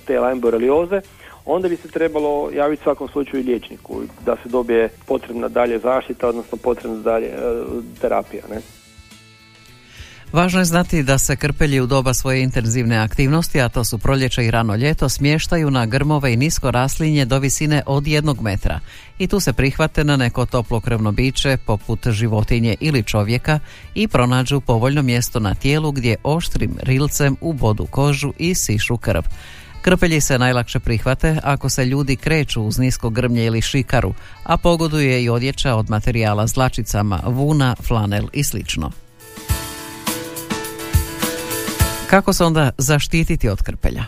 te 0.06 0.20
Lyme 0.20 0.40
borelioze, 0.40 1.02
onda 1.50 1.70
bi 1.70 1.76
se 1.76 1.88
trebalo 1.88 2.50
javiti 2.54 2.84
svakom 2.84 3.08
slučaju 3.08 3.44
liječniku 3.44 4.02
da 4.26 4.36
se 4.44 4.50
dobije 4.50 4.90
potrebna 5.06 5.48
dalje 5.48 5.80
zaštita, 5.80 6.28
odnosno 6.28 6.58
potrebna 6.58 6.98
dalje 6.98 7.28
e, 7.28 7.38
terapija. 8.02 8.44
Ne? 8.50 8.62
Važno 10.32 10.60
je 10.60 10.66
znati 10.66 11.04
da 11.04 11.18
se 11.18 11.36
krpelji 11.36 11.80
u 11.82 11.86
doba 11.86 12.14
svoje 12.14 12.44
intenzivne 12.44 12.98
aktivnosti, 12.98 13.62
a 13.62 13.70
to 13.70 13.86
su 13.86 13.98
proljeće 13.98 14.46
i 14.46 14.52
rano 14.52 14.76
ljeto, 14.76 15.10
smještaju 15.10 15.72
na 15.72 15.86
grmove 15.86 16.34
i 16.34 16.38
nisko 16.38 16.72
raslinje 16.72 17.26
do 17.26 17.40
visine 17.40 17.84
od 17.86 18.08
jednog 18.08 18.42
metra. 18.42 18.80
I 19.20 19.28
tu 19.28 19.40
se 19.40 19.54
prihvate 19.54 20.04
na 20.04 20.18
neko 20.18 20.46
toplo 20.46 20.80
krvno 20.82 21.12
biće, 21.12 21.58
poput 21.66 22.08
životinje 22.08 22.76
ili 22.80 23.04
čovjeka, 23.04 23.60
i 23.96 24.08
pronađu 24.08 24.62
povoljno 24.62 25.02
mjesto 25.02 25.40
na 25.40 25.56
tijelu 25.56 25.92
gdje 25.92 26.18
oštrim 26.24 26.78
rilcem 26.84 27.36
u 27.42 27.54
bodu 27.54 27.86
kožu 27.86 28.34
i 28.38 28.56
sišu 28.56 28.98
krv. 28.98 29.22
Krpelji 29.82 30.22
se 30.22 30.40
najlakše 30.40 30.80
prihvate 30.80 31.38
ako 31.44 31.70
se 31.70 31.86
ljudi 31.86 32.16
kreću 32.16 32.64
uz 32.64 32.78
nisko 32.78 33.10
grmlje 33.10 33.46
ili 33.46 33.62
šikaru, 33.62 34.14
a 34.44 34.58
pogoduje 34.58 35.24
i 35.24 35.30
odjeća 35.30 35.76
od 35.76 35.90
materijala 35.90 36.48
s 36.48 36.58
vuna, 37.26 37.76
flanel 37.88 38.28
i 38.34 38.44
slično. 38.44 38.92
Kako 42.10 42.34
se 42.34 42.44
onda 42.44 42.72
zaštititi 42.78 43.50
od 43.50 43.64
krpelja? 43.64 44.06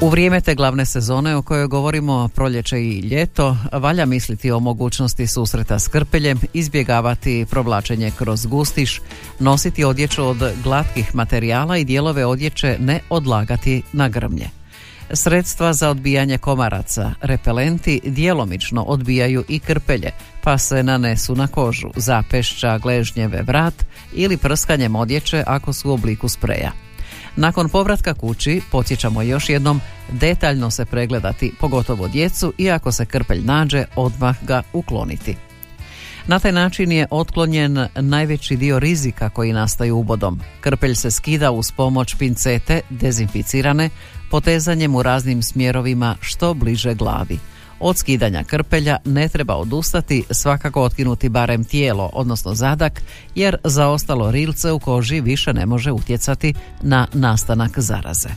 U 0.00 0.08
vrijeme 0.08 0.40
te 0.40 0.54
glavne 0.54 0.86
sezone 0.86 1.36
o 1.36 1.42
kojoj 1.42 1.66
govorimo 1.66 2.28
proljeće 2.28 2.80
i 2.80 3.00
ljeto, 3.00 3.56
valja 3.72 4.06
misliti 4.06 4.50
o 4.50 4.60
mogućnosti 4.60 5.26
susreta 5.26 5.78
s 5.78 5.88
krpeljem, 5.88 6.40
izbjegavati 6.52 7.46
provlačenje 7.50 8.12
kroz 8.18 8.46
gustiš, 8.46 9.00
nositi 9.38 9.84
odjeću 9.84 10.26
od 10.26 10.52
glatkih 10.64 11.14
materijala 11.14 11.76
i 11.76 11.84
dijelove 11.84 12.26
odjeće 12.26 12.76
ne 12.80 13.00
odlagati 13.10 13.82
na 13.92 14.08
grmlje. 14.08 14.48
Sredstva 15.12 15.72
za 15.72 15.90
odbijanje 15.90 16.38
komaraca, 16.38 17.12
repelenti 17.20 18.00
djelomično 18.04 18.82
odbijaju 18.82 19.44
i 19.48 19.58
krpelje, 19.58 20.10
pa 20.42 20.58
se 20.58 20.82
nanesu 20.82 21.36
na 21.36 21.46
kožu, 21.46 21.90
zapešća, 21.96 22.78
gležnjeve, 22.78 23.42
vrat 23.42 23.74
ili 24.14 24.36
prskanjem 24.36 24.96
odjeće 24.96 25.44
ako 25.46 25.72
su 25.72 25.90
u 25.90 25.92
obliku 25.92 26.28
spreja. 26.28 26.72
Nakon 27.36 27.68
povratka 27.68 28.14
kući 28.14 28.62
podsjećamo 28.70 29.22
još 29.22 29.48
jednom 29.48 29.80
detaljno 30.12 30.70
se 30.70 30.84
pregledati, 30.84 31.52
pogotovo 31.60 32.08
djecu 32.08 32.52
i 32.58 32.70
ako 32.70 32.92
se 32.92 33.06
krpelj 33.06 33.44
nađe, 33.44 33.84
odmah 33.96 34.36
ga 34.44 34.62
ukloniti. 34.72 35.36
Na 36.26 36.38
taj 36.38 36.52
način 36.52 36.92
je 36.92 37.06
otklonjen 37.10 37.86
najveći 37.96 38.56
dio 38.56 38.78
rizika 38.78 39.30
koji 39.30 39.52
nastaju 39.52 39.96
ubodom. 39.96 40.40
Krpelj 40.60 40.94
se 40.94 41.10
skida 41.10 41.50
uz 41.50 41.72
pomoć 41.72 42.14
pincete, 42.14 42.80
dezinficirane, 42.90 43.90
potezanjem 44.30 44.94
u 44.94 45.02
raznim 45.02 45.42
smjerovima 45.42 46.16
što 46.20 46.54
bliže 46.54 46.94
glavi. 46.94 47.38
Od 47.86 47.98
skidanja 47.98 48.44
krpelja 48.44 48.96
ne 49.04 49.28
treba 49.28 49.56
odustati, 49.56 50.24
svakako 50.30 50.82
otkinuti 50.82 51.28
barem 51.28 51.64
tijelo, 51.64 52.10
odnosno 52.12 52.54
zadak, 52.54 53.02
jer 53.34 53.56
zaostalo 53.64 54.30
rilce 54.30 54.72
u 54.72 54.78
koži 54.78 55.20
više 55.20 55.52
ne 55.52 55.66
može 55.66 55.92
utjecati 55.92 56.54
na 56.82 57.06
nastanak 57.12 57.78
zaraze. 57.78 58.28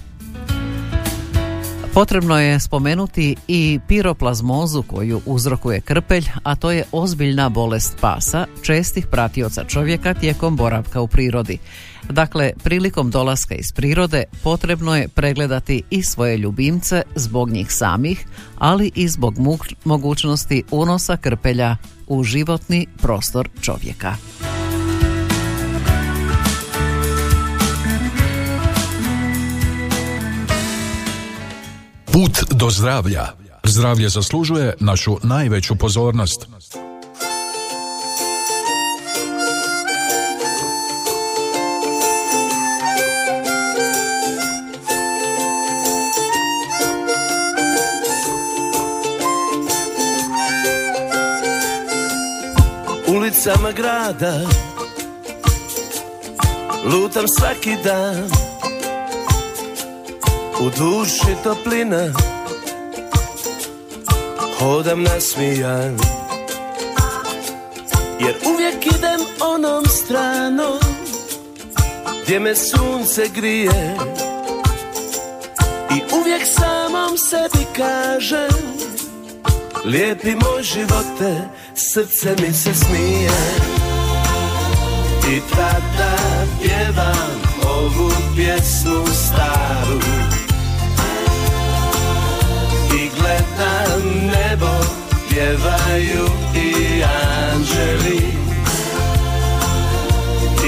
Potrebno 1.94 2.40
je 2.40 2.60
spomenuti 2.60 3.36
i 3.48 3.80
piroplazmozu 3.88 4.84
koju 4.84 5.22
uzrokuje 5.26 5.82
krpelj, 5.82 6.26
a 6.44 6.56
to 6.56 6.72
je 6.72 6.84
ozbiljna 6.92 7.50
bolest 7.50 7.98
pasa, 8.02 8.46
čestih 8.62 9.08
pratioca 9.08 9.64
čovjeka 9.64 10.14
tijekom 10.14 10.56
boravka 10.56 11.02
u 11.02 11.08
prirodi. 11.08 11.58
Dakle, 12.10 12.54
prilikom 12.64 13.12
dolaska 13.12 13.56
iz 13.56 13.72
prirode 13.72 14.24
potrebno 14.44 14.96
je 14.96 15.08
pregledati 15.08 15.84
i 15.90 16.04
svoje 16.04 16.38
ljubimce 16.38 17.02
zbog 17.16 17.50
njih 17.50 17.74
samih, 17.74 18.26
ali 18.58 18.92
i 18.96 19.08
zbog 19.08 19.36
mogućnosti 19.84 20.64
unosa 20.72 21.18
krpelja 21.18 21.78
u 22.08 22.24
životni 22.24 22.88
prostor 23.02 23.50
čovjeka. 23.62 24.16
Put 32.06 32.44
do 32.52 32.70
zdravlja. 32.70 33.28
Zdravlje 33.64 34.10
zaslužuje 34.10 34.74
našu 34.80 35.18
najveću 35.24 35.76
pozornost. 35.76 36.48
Ulicama 53.48 53.72
grada. 53.72 54.42
Lutam 56.86 57.26
svaki 57.28 57.78
dan. 57.84 58.30
U 60.60 60.70
duši 60.78 61.36
toplina. 61.44 62.14
Hodam 64.60 65.04
nasmijan. 65.04 65.98
Jer 68.20 68.36
uvijek 68.54 68.86
idem 68.86 69.20
onom 69.40 69.86
stranom 69.86 70.80
Gdje 72.24 72.40
me 72.40 72.56
sunce 72.56 73.28
grije. 73.36 73.96
I 75.92 76.16
uvijek 76.20 76.42
samom 76.46 77.18
sebi 77.18 77.66
kažem 77.78 78.78
Lijepi 79.86 80.36
moj 80.36 80.64
živote, 80.64 81.50
srce 81.80 82.36
mi 82.42 82.54
se 82.54 82.74
smije. 82.74 83.30
I 85.32 85.42
tada 85.56 86.18
pjevam 86.62 87.42
ovu 87.70 88.12
pjesmu 88.36 89.06
staru. 89.14 90.00
I 92.94 93.10
gledam 93.20 94.04
nebo, 94.26 94.86
pjevaju 95.30 96.28
i 96.56 97.04
anđeli. 97.04 98.22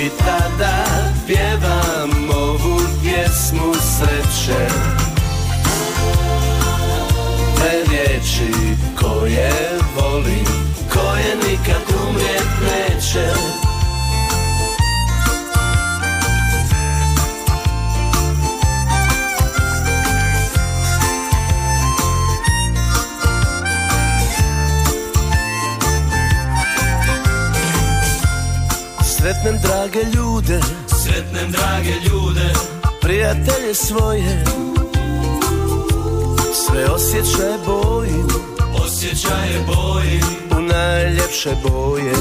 I 0.06 0.10
tada 0.18 0.86
pjevam 1.28 2.30
ovu 2.36 2.80
pjesmu 3.04 3.74
sreće. 3.74 4.68
Te 7.58 7.92
riječi 7.92 8.76
koje 9.02 9.52
volim 9.96 10.69
Koje 11.02 11.36
nikad 11.36 11.82
umrijet 12.08 12.50
neće. 12.62 13.28
Sretnem 29.04 29.58
drage 29.62 30.00
ljude. 30.16 30.60
Sretnem 31.04 31.52
drage 31.52 31.94
ljude. 32.10 32.54
Prijatelje 33.02 33.74
svoje. 33.74 34.44
Sve 36.54 36.86
osjećaje 36.86 37.58
bojim. 37.66 38.28
Osjećaje 38.86 39.60
boji 39.68 40.22
U 40.46 40.49
najljepše 40.72 41.50
boje. 41.64 42.14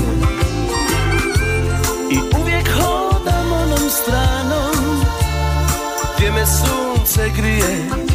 I 2.11 2.18
uvijek 2.40 2.68
hodam 2.80 3.52
onom 3.52 3.90
stranom 3.90 5.04
Gdje 6.16 6.30
me 6.30 6.44
sunce 6.46 7.30
grije. 7.37 8.08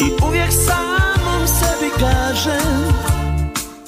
I 0.00 0.24
uvijek 0.26 0.50
samom 0.66 1.46
sebi 1.46 1.90
kažem 2.00 2.92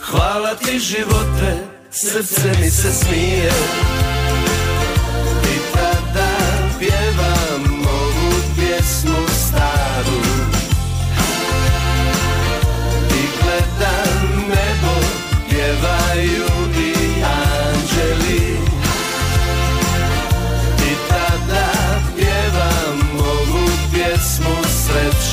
Hvala 0.00 0.54
ti 0.54 0.78
živote 0.78 1.58
Srce 1.90 2.48
mi 2.60 2.70
se 2.70 2.92
smije 2.92 3.50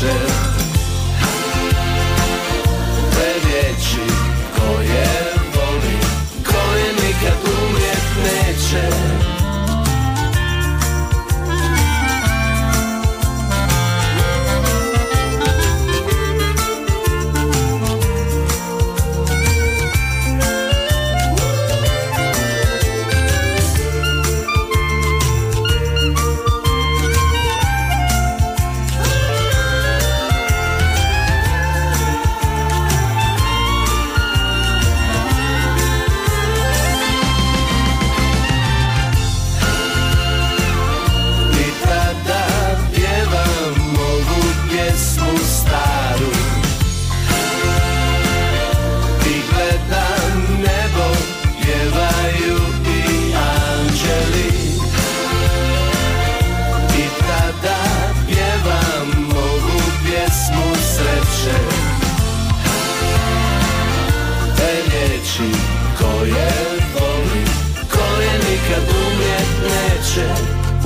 sreće 0.05 0.34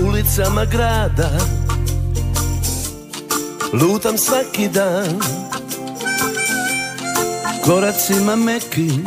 Ulicama 0.07 0.65
grada. 0.65 1.31
Lutam 3.73 4.17
svaki 4.17 4.67
dan. 4.67 5.19
Koracima 7.65 8.35
mekim 8.35 9.05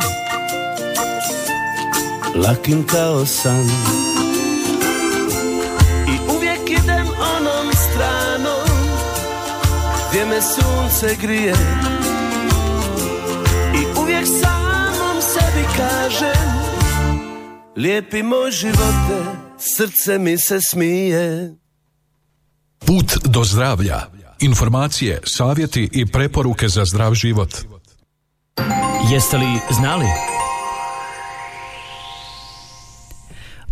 Lakim 2.35 2.87
kao 2.87 3.25
san. 3.25 3.67
I 6.07 6.31
uvijek 6.35 6.69
idem 6.69 7.07
onom 7.07 7.71
stranom 7.73 8.69
Gdje 10.09 10.25
me 10.25 10.41
sunce 10.41 11.15
grije. 11.21 11.53
I 13.75 13.99
uvijek 13.99 14.25
samom 14.25 15.21
sebi 15.21 15.65
kažem 15.77 16.53
Lijepi 17.75 18.23
moj 18.23 18.51
živote 18.51 19.52
Srce 19.65 20.19
mi 20.19 20.37
se 20.37 20.59
smije 20.71 21.53
Put 22.79 23.17
do 23.25 23.43
zdravlja. 23.43 24.01
Informacije, 24.39 25.19
savjeti 25.25 25.89
i 25.91 26.05
preporuke 26.05 26.67
za 26.67 26.85
zdrav 26.85 27.13
život. 27.13 27.55
Jeste 29.11 29.37
li 29.37 29.59
znali? 29.71 30.05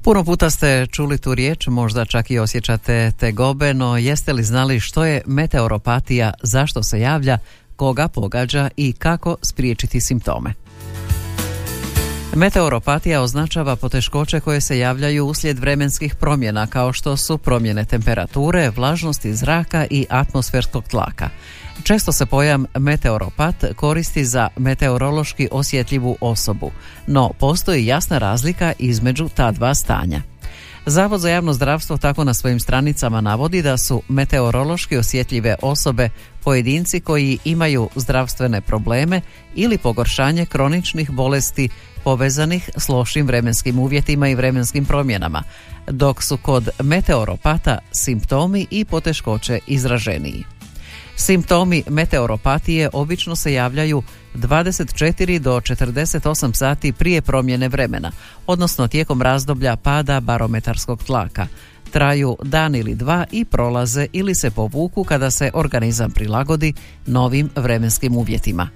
Puno 0.03 0.23
puta 0.23 0.49
ste 0.49 0.87
čuli 0.91 1.17
tu 1.17 1.35
riječ, 1.35 1.67
možda 1.67 2.05
čak 2.05 2.31
i 2.31 2.39
osjećate 2.39 3.11
te 3.19 3.31
gobe, 3.31 3.73
no 3.73 3.97
jeste 3.97 4.33
li 4.33 4.43
znali 4.43 4.79
što 4.79 5.05
je 5.05 5.21
meteoropatija, 5.25 6.33
zašto 6.43 6.83
se 6.83 6.99
javlja, 6.99 7.37
koga 7.75 8.07
pogađa 8.07 8.69
i 8.77 8.93
kako 8.93 9.35
spriječiti 9.43 10.01
simptome? 10.01 10.53
Meteoropatija 12.35 13.21
označava 13.21 13.75
poteškoće 13.75 14.39
koje 14.39 14.61
se 14.61 14.79
javljaju 14.79 15.25
uslijed 15.25 15.59
vremenskih 15.59 16.15
promjena 16.15 16.67
kao 16.67 16.93
što 16.93 17.17
su 17.17 17.37
promjene 17.37 17.85
temperature, 17.85 18.69
vlažnosti 18.69 19.33
zraka 19.33 19.85
i 19.89 20.05
atmosferskog 20.09 20.83
tlaka. 20.83 21.29
Često 21.83 22.11
se 22.11 22.25
pojam 22.25 22.65
meteoropat 22.77 23.55
koristi 23.75 24.25
za 24.25 24.49
meteorološki 24.57 25.47
osjetljivu 25.51 26.17
osobu, 26.21 26.71
no 27.07 27.31
postoji 27.39 27.85
jasna 27.85 28.17
razlika 28.17 28.73
između 28.79 29.29
ta 29.29 29.51
dva 29.51 29.75
stanja. 29.75 30.30
Zavod 30.85 31.19
za 31.19 31.29
javno 31.29 31.53
zdravstvo 31.53 31.97
tako 31.97 32.23
na 32.23 32.33
svojim 32.33 32.59
stranicama 32.59 33.21
navodi 33.21 33.61
da 33.61 33.77
su 33.77 34.01
meteorološki 34.09 34.97
osjetljive 34.97 35.55
osobe 35.61 36.09
pojedinci 36.43 36.99
koji 36.99 37.37
imaju 37.45 37.89
zdravstvene 37.95 38.61
probleme 38.61 39.21
ili 39.55 39.77
pogoršanje 39.77 40.45
kroničnih 40.45 41.11
bolesti 41.11 41.69
povezanih 42.03 42.69
s 42.77 42.89
lošim 42.89 43.27
vremenskim 43.27 43.79
uvjetima 43.79 44.29
i 44.29 44.35
vremenskim 44.35 44.85
promjenama, 44.85 45.43
dok 45.87 46.23
su 46.23 46.37
kod 46.37 46.69
meteoropata 46.79 47.77
simptomi 47.91 48.67
i 48.71 48.85
poteškoće 48.85 49.59
izraženiji. 49.67 50.60
Simptomi 51.21 51.83
meteoropatije 51.89 52.89
obično 52.93 53.35
se 53.35 53.53
javljaju 53.53 54.03
24 54.35 55.39
do 55.39 55.59
48 55.59 56.53
sati 56.53 56.91
prije 56.91 57.21
promjene 57.21 57.69
vremena, 57.69 58.11
odnosno 58.47 58.87
tijekom 58.87 59.21
razdoblja 59.21 59.75
pada 59.75 60.19
barometarskog 60.19 61.03
tlaka. 61.03 61.47
Traju 61.91 62.37
dan 62.43 62.75
ili 62.75 62.95
dva 62.95 63.25
i 63.31 63.45
prolaze 63.45 64.07
ili 64.13 64.35
se 64.35 64.51
povuku 64.51 65.03
kada 65.03 65.31
se 65.31 65.51
organizam 65.53 66.11
prilagodi 66.11 66.73
novim 67.05 67.49
vremenskim 67.55 68.15
uvjetima. 68.15 68.69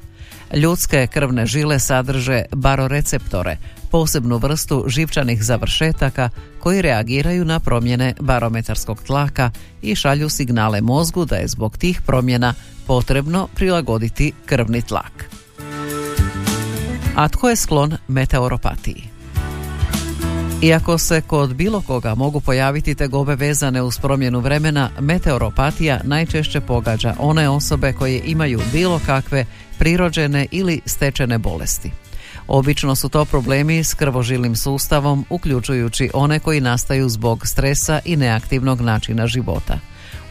Ljudske 0.54 1.08
krvne 1.08 1.46
žile 1.46 1.80
sadrže 1.80 2.44
baroreceptore, 2.52 3.58
posebnu 3.92 4.38
vrstu 4.38 4.84
živčanih 4.88 5.44
završetaka 5.44 6.30
koji 6.60 6.82
reagiraju 6.82 7.46
na 7.46 7.60
promjene 7.60 8.14
barometarskog 8.20 9.04
tlaka 9.04 9.52
i 9.82 9.96
šalju 9.96 10.30
signale 10.30 10.82
mozgu 10.82 11.26
da 11.26 11.36
je 11.36 11.48
zbog 11.48 11.78
tih 11.78 12.02
promjena 12.02 12.54
potrebno 12.88 13.48
prilagoditi 13.56 14.32
krvni 14.46 14.82
tlak. 14.82 15.30
A 17.16 17.28
tko 17.28 17.50
je 17.50 17.56
sklon 17.56 17.98
meteoropatiji? 18.08 19.15
Iako 20.62 20.98
se 20.98 21.22
kod 21.22 21.54
bilo 21.56 21.82
koga 21.82 22.16
mogu 22.16 22.42
pojaviti 22.42 22.96
tegobe 22.96 23.36
vezane 23.36 23.82
uz 23.82 24.00
promjenu 24.00 24.40
vremena, 24.40 24.90
meteoropatija 25.00 26.00
najčešće 26.04 26.62
pogađa 26.62 27.16
one 27.20 27.50
osobe 27.50 27.94
koje 27.94 28.22
imaju 28.26 28.62
bilo 28.72 29.00
kakve 29.06 29.46
prirođene 29.80 30.48
ili 30.52 30.82
stečene 30.86 31.38
bolesti. 31.38 31.92
Obično 32.48 32.96
su 32.96 33.10
to 33.10 33.26
problemi 33.26 33.84
s 33.84 33.94
krvožilnim 33.94 34.56
sustavom, 34.56 35.26
uključujući 35.30 36.10
one 36.14 36.40
koji 36.40 36.62
nastaju 36.62 37.10
zbog 37.10 37.48
stresa 37.48 38.00
i 38.06 38.16
neaktivnog 38.16 38.82
načina 38.82 39.28
života. 39.28 39.80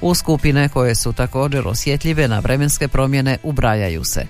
U 0.01 0.15
skupine 0.15 0.69
koje 0.69 0.95
su 0.95 1.13
također 1.13 1.69
osjetljive 1.69 2.29
na 2.29 2.39
vremenske 2.39 2.89
promjene 2.89 3.39
ubrajaju 3.43 4.05
se 4.05 4.27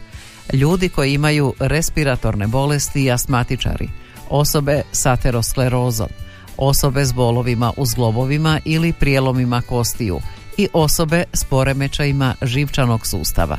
ljudi 0.52 0.88
koji 0.88 1.14
imaju 1.14 1.54
respiratorne 1.58 2.46
bolesti 2.46 3.04
i 3.04 3.10
astmatičari, 3.10 3.88
osobe 4.34 4.82
s 4.92 5.06
aterosklerozom, 5.06 6.08
osobe 6.56 7.04
s 7.04 7.12
bolovima 7.12 7.72
u 7.76 7.86
zglobovima 7.86 8.60
ili 8.64 8.92
prijelomima 8.92 9.60
kostiju 9.60 10.20
i 10.56 10.68
osobe 10.72 11.24
s 11.32 11.44
poremećajima 11.44 12.34
živčanog 12.42 13.06
sustava. 13.06 13.58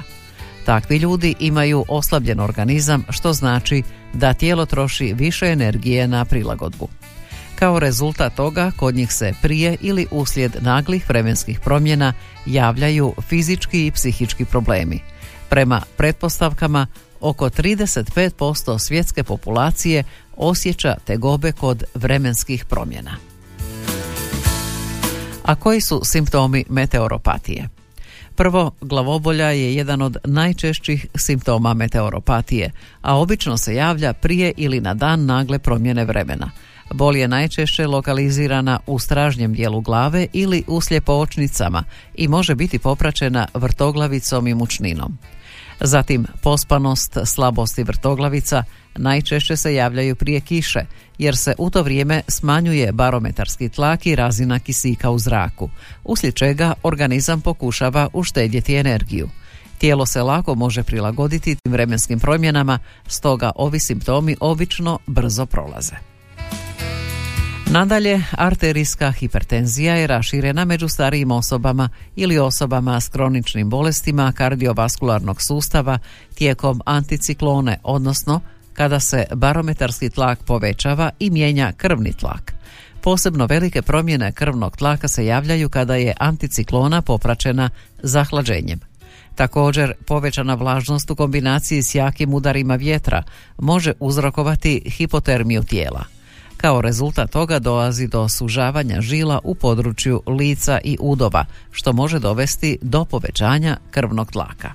Takvi 0.66 0.98
ljudi 0.98 1.36
imaju 1.40 1.86
oslabljen 1.88 2.40
organizam 2.40 3.06
što 3.10 3.34
znači 3.34 3.84
da 4.14 4.34
tijelo 4.34 4.66
troši 4.66 5.14
više 5.14 5.46
energije 5.46 6.08
na 6.08 6.26
prilagodbu. 6.26 6.88
Kao 7.56 7.80
rezultat 7.80 8.36
toga 8.36 8.72
kod 8.78 8.96
njih 8.96 9.14
se 9.14 9.34
prije 9.42 9.78
ili 9.82 10.08
uslijed 10.12 10.56
naglih 10.62 11.10
vremenskih 11.10 11.60
promjena 11.60 12.14
javljaju 12.46 13.14
fizički 13.28 13.88
i 13.88 13.92
psihički 13.92 14.46
problemi. 14.46 15.00
Prema 15.50 15.82
pretpostavkama 15.98 16.88
oko 17.22 17.50
35% 17.50 18.80
svjetske 18.80 19.24
populacije 19.24 20.04
osjeća 20.38 20.96
tegobe 21.06 21.52
kod 21.52 21.84
vremenskih 21.94 22.66
promjena. 22.66 23.16
A 25.44 25.56
koji 25.56 25.82
su 25.82 26.02
simptomi 26.04 26.66
meteoropatije? 26.70 27.70
Prvo, 28.36 28.72
glavobolja 28.82 29.50
je 29.50 29.76
jedan 29.76 30.02
od 30.02 30.18
najčešćih 30.24 31.06
simptoma 31.16 31.74
meteoropatije, 31.74 32.72
a 33.02 33.18
obično 33.18 33.58
se 33.58 33.76
javlja 33.76 34.14
prije 34.14 34.54
ili 34.58 34.82
na 34.82 34.94
dan 34.94 35.26
nagle 35.26 35.60
promjene 35.60 36.06
vremena. 36.06 36.52
Bol 36.94 37.16
je 37.16 37.28
najčešće 37.28 37.88
lokalizirana 37.88 38.80
u 38.88 39.00
stražnjem 39.00 39.54
dijelu 39.54 39.82
glave 39.82 40.28
ili 40.34 40.64
u 40.68 40.82
sljepoočnicama 40.82 41.84
i 42.16 42.28
može 42.28 42.56
biti 42.56 42.80
popraćena 42.80 43.48
vrtoglavicom 43.54 44.48
i 44.48 44.54
mučninom. 44.54 45.18
Zatim 45.80 46.26
pospanost, 46.42 47.18
slabost 47.26 47.78
i 47.78 47.84
vrtoglavica 47.84 48.64
najčešće 48.96 49.58
se 49.58 49.74
javljaju 49.74 50.16
prije 50.16 50.40
kiše, 50.40 50.86
jer 51.18 51.38
se 51.38 51.56
u 51.58 51.70
to 51.70 51.84
vrijeme 51.84 52.22
smanjuje 52.28 52.92
barometarski 52.92 53.70
tlak 53.70 54.06
i 54.06 54.16
razina 54.16 54.60
kisika 54.60 55.10
u 55.10 55.20
zraku, 55.20 55.70
uslijed 56.04 56.34
čega 56.34 56.74
organizam 56.84 57.42
pokušava 57.42 58.10
uštedjeti 58.14 58.76
energiju. 58.76 59.30
Tijelo 59.78 60.06
se 60.06 60.22
lako 60.22 60.56
može 60.56 60.84
prilagoditi 60.84 61.56
tim 61.56 61.72
vremenskim 61.74 62.20
promjenama, 62.20 62.80
stoga 63.08 63.52
ovi 63.56 63.80
simptomi 63.80 64.36
obično 64.40 65.00
brzo 65.08 65.46
prolaze. 65.46 66.15
Nadalje, 67.76 68.22
arterijska 68.32 69.12
hipertenzija 69.12 69.96
je 69.96 70.08
raširena 70.08 70.66
među 70.66 70.88
starijim 70.88 71.32
osobama 71.32 71.90
ili 72.16 72.40
osobama 72.40 73.02
s 73.02 73.10
kroničnim 73.10 73.70
bolestima 73.70 74.32
kardiovaskularnog 74.32 75.38
sustava 75.42 76.00
tijekom 76.36 76.82
anticiklone, 76.86 77.80
odnosno 77.84 78.42
kada 78.74 79.00
se 79.00 79.26
barometarski 79.34 80.10
tlak 80.10 80.44
povećava 80.44 81.10
i 81.20 81.30
mijenja 81.30 81.72
krvni 81.78 82.14
tlak. 82.14 82.54
Posebno 83.02 83.46
velike 83.46 83.82
promjene 83.82 84.32
krvnog 84.32 84.78
tlaka 84.78 85.08
se 85.08 85.26
javljaju 85.26 85.70
kada 85.70 85.96
je 85.96 86.14
anticiklona 86.20 87.02
popraćena 87.02 87.70
zahlađenjem. 88.04 88.80
Također, 89.36 89.94
povećana 90.08 90.56
vlažnost 90.56 91.12
u 91.12 91.16
kombinaciji 91.16 91.84
s 91.84 91.96
jakim 91.96 92.34
udarima 92.34 92.76
vjetra 92.76 93.24
može 93.58 93.94
uzrokovati 94.00 94.90
hipotermiju 94.90 95.64
tijela. 95.64 96.15
Kao 96.58 96.82
rezultat 96.82 97.32
toga 97.32 97.60
dolazi 97.60 98.08
do 98.08 98.30
sužavanja 98.30 99.02
žila 99.02 99.40
u 99.44 99.56
području 99.56 100.22
lica 100.28 100.80
i 100.84 100.98
udova, 101.00 101.46
što 101.72 101.94
može 101.94 102.20
dovesti 102.20 102.78
do 102.82 103.06
povećanja 103.06 103.78
krvnog 103.92 104.32
tlaka. 104.32 104.72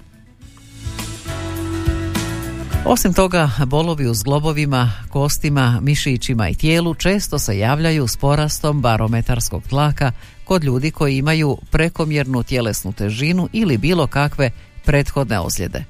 Osim 2.84 3.12
toga, 3.12 3.50
bolovi 3.66 4.06
u 4.06 4.14
zglobovima, 4.14 4.92
kostima, 5.08 5.80
mišićima 5.82 6.48
i 6.48 6.54
tijelu 6.54 6.94
često 6.94 7.38
se 7.38 7.58
javljaju 7.58 8.08
s 8.08 8.16
porastom 8.16 8.80
barometarskog 8.80 9.62
tlaka 9.68 10.12
kod 10.44 10.64
ljudi 10.64 10.90
koji 10.90 11.16
imaju 11.16 11.58
prekomjernu 11.70 12.42
tjelesnu 12.42 12.92
težinu 12.92 13.48
ili 13.52 13.78
bilo 13.78 14.06
kakve 14.06 14.50
prethodne 14.84 15.40
ozljede. 15.40 15.84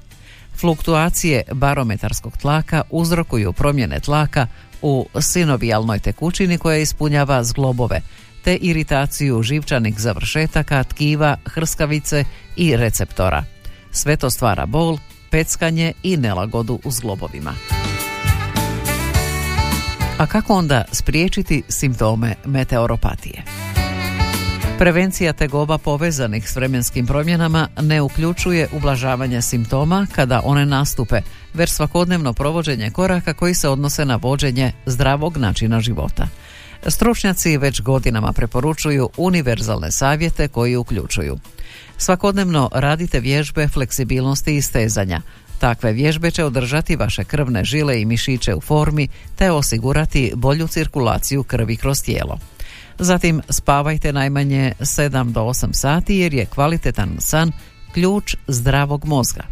Fluktuacije 0.59 1.43
barometarskog 1.51 2.37
tlaka 2.37 2.81
uzrokuju 2.89 3.53
promjene 3.53 3.99
tlaka 3.99 4.47
u 4.81 5.07
sinovijalnoj 5.21 5.99
tekućini 5.99 6.57
koja 6.57 6.77
ispunjava 6.77 7.43
zglobove, 7.43 8.01
te 8.43 8.55
iritaciju 8.55 9.43
živčanih 9.43 9.99
završetaka, 9.99 10.83
tkiva, 10.83 11.37
hrskavice 11.45 12.25
i 12.55 12.75
receptora. 12.77 13.43
Sve 13.91 14.17
to 14.17 14.29
stvara 14.29 14.65
bol, 14.65 14.97
peckanje 15.29 15.93
i 16.03 16.17
nelagodu 16.17 16.79
u 16.83 16.91
zglobovima. 16.91 17.53
A 20.17 20.25
kako 20.25 20.53
onda 20.53 20.83
spriječiti 20.91 21.63
simptome 21.69 22.35
meteoropatije? 22.45 23.43
Prevencija 24.81 25.33
tegoba 25.33 25.77
povezanih 25.77 26.49
s 26.49 26.55
vremenskim 26.55 27.07
promjenama 27.07 27.67
ne 27.81 28.01
uključuje 28.01 28.67
ublažavanje 28.73 29.41
simptoma 29.41 30.07
kada 30.15 30.41
one 30.43 30.65
nastupe, 30.65 31.21
već 31.53 31.69
svakodnevno 31.69 32.33
provođenje 32.33 32.91
koraka 32.91 33.33
koji 33.33 33.53
se 33.53 33.69
odnose 33.69 34.05
na 34.05 34.15
vođenje 34.15 34.71
zdravog 34.85 35.37
načina 35.37 35.79
života. 35.79 36.27
Stručnjaci 36.87 37.57
već 37.57 37.81
godinama 37.81 38.33
preporučuju 38.33 39.09
univerzalne 39.17 39.91
savjete 39.91 40.47
koji 40.47 40.75
uključuju 40.75 41.37
Svakodnevno 41.97 42.69
radite 42.73 43.19
vježbe 43.19 43.67
fleksibilnosti 43.67 44.55
i 44.55 44.61
stezanja. 44.61 45.21
Takve 45.59 45.93
vježbe 45.93 46.31
će 46.31 46.43
održati 46.43 46.95
vaše 46.95 47.23
krvne 47.23 47.63
žile 47.63 48.01
i 48.01 48.05
mišiće 48.05 48.55
u 48.55 48.61
formi 48.61 49.07
te 49.35 49.51
osigurati 49.51 50.31
bolju 50.35 50.67
cirkulaciju 50.67 51.43
krvi 51.43 51.77
kroz 51.77 51.97
tijelo. 52.05 52.39
Zatim 53.03 53.41
spavajte 53.49 54.13
najmanje 54.13 54.73
7 54.79 55.31
do 55.31 55.41
8 55.41 55.73
sati 55.73 56.15
jer 56.15 56.33
je 56.33 56.45
kvalitetan 56.45 57.15
san 57.19 57.51
ključ 57.93 58.35
zdravog 58.47 59.05
mozga. 59.05 59.43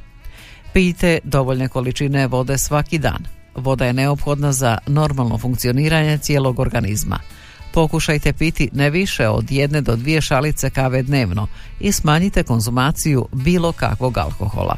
Pijte 0.74 1.20
dovoljne 1.24 1.68
količine 1.68 2.28
vode 2.28 2.58
svaki 2.58 2.98
dan. 2.98 3.26
Voda 3.56 3.86
je 3.86 3.94
neophodna 3.94 4.52
za 4.52 4.78
normalno 4.88 5.38
funkcioniranje 5.38 6.18
cijelog 6.18 6.60
organizma. 6.60 7.20
Pokušajte 7.74 8.34
piti 8.34 8.70
ne 8.74 8.90
više 8.90 9.28
od 9.28 9.52
jedne 9.52 9.82
do 9.82 9.96
dvije 9.96 10.22
šalice 10.22 10.70
kave 10.70 11.04
dnevno 11.04 11.48
i 11.80 11.92
smanjite 11.92 12.44
konzumaciju 12.44 13.28
bilo 13.32 13.72
kakvog 13.72 14.18
alkohola. 14.18 14.78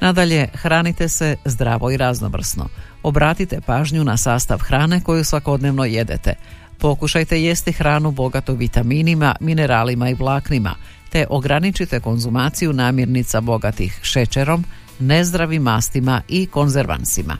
Nadalje, 0.00 0.48
hranite 0.54 1.08
se 1.08 1.36
zdravo 1.44 1.90
i 1.90 1.96
raznovrsno. 1.96 2.68
Obratite 3.02 3.60
pažnju 3.66 4.04
na 4.04 4.16
sastav 4.16 4.58
hrane 4.58 5.00
koju 5.00 5.24
svakodnevno 5.24 5.84
jedete. 5.84 6.34
Pokušajte 6.78 7.42
jesti 7.42 7.72
hranu 7.72 8.10
bogatu 8.10 8.54
vitaminima, 8.54 9.34
mineralima 9.40 10.10
i 10.10 10.14
vlaknima, 10.14 10.74
te 11.10 11.26
ograničite 11.30 12.00
konzumaciju 12.00 12.72
namirnica 12.72 13.40
bogatih 13.40 14.00
šećerom, 14.02 14.64
nezdravim 14.98 15.62
mastima 15.62 16.22
i 16.28 16.46
konzervansima 16.46 17.36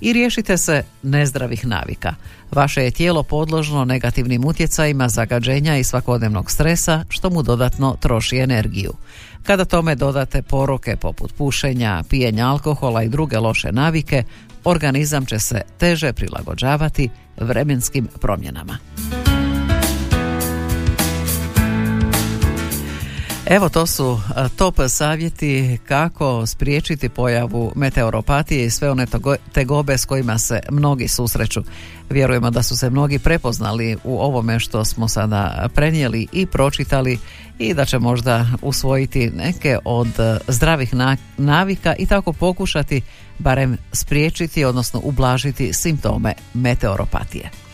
i 0.00 0.12
riješite 0.12 0.56
se 0.56 0.82
nezdravih 1.02 1.66
navika. 1.66 2.14
Vaše 2.52 2.84
je 2.84 2.90
tijelo 2.90 3.22
podložno 3.22 3.84
negativnim 3.84 4.44
utjecajima 4.44 5.08
zagađenja 5.08 5.76
i 5.76 5.84
svakodnevnog 5.84 6.50
stresa 6.50 7.04
što 7.08 7.30
mu 7.30 7.42
dodatno 7.42 7.96
troši 8.00 8.36
energiju. 8.36 8.92
Kada 9.42 9.64
tome 9.64 9.94
dodate 9.94 10.42
poroke 10.42 10.96
poput 10.96 11.34
pušenja, 11.34 12.02
pijenja 12.08 12.48
alkohola 12.48 13.02
i 13.02 13.08
druge 13.08 13.38
loše 13.38 13.72
navike, 13.72 14.24
organizam 14.64 15.26
će 15.26 15.38
se 15.38 15.62
teže 15.78 16.12
prilagođavati 16.12 17.08
vremenskim 17.40 18.08
promjenama. 18.20 18.78
Evo 23.50 23.68
to 23.68 23.86
su 23.86 24.20
e, 24.36 24.48
top 24.56 24.80
savjeti 24.88 25.78
kako 25.88 26.46
spriječiti 26.46 27.08
pojavu 27.08 27.72
meteoropatije 27.76 28.64
i 28.64 28.70
sve 28.70 28.90
one 28.90 29.06
tegobe 29.52 29.98
s 29.98 30.04
kojima 30.04 30.38
se 30.38 30.60
mnogi 30.70 31.08
susreću. 31.08 31.60
Vjerujemo 32.10 32.50
da 32.50 32.62
su 32.62 32.76
se 32.76 32.90
mnogi 32.90 33.18
prepoznali 33.18 33.96
u 34.04 34.20
ovome 34.20 34.60
što 34.60 34.84
smo 34.84 35.08
sada 35.08 35.68
prenijeli 35.74 36.26
i 36.32 36.46
pročitali 36.46 37.18
i 37.58 37.74
da 37.74 37.84
će 37.84 37.98
možda 37.98 38.46
usvojiti 38.62 39.30
neke 39.30 39.78
od 39.84 40.20
e, 40.20 40.38
zdravih 40.48 40.94
navika 41.36 41.94
i 41.98 42.06
tako 42.06 42.32
pokušati 42.32 43.02
barem 43.38 43.76
spriječiti 43.92 44.64
odnosno 44.64 45.00
ublažiti 45.04 45.72
simptome 45.72 46.34
meteoropatije. 46.54 47.65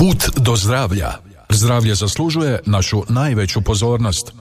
Put 0.00 0.28
do 0.36 0.56
zdravlja. 0.56 1.12
Zdravlje 1.48 1.94
zaslužuje 1.94 2.60
našu 2.66 3.02
najveću 3.08 3.60
pozornost. 3.60 4.32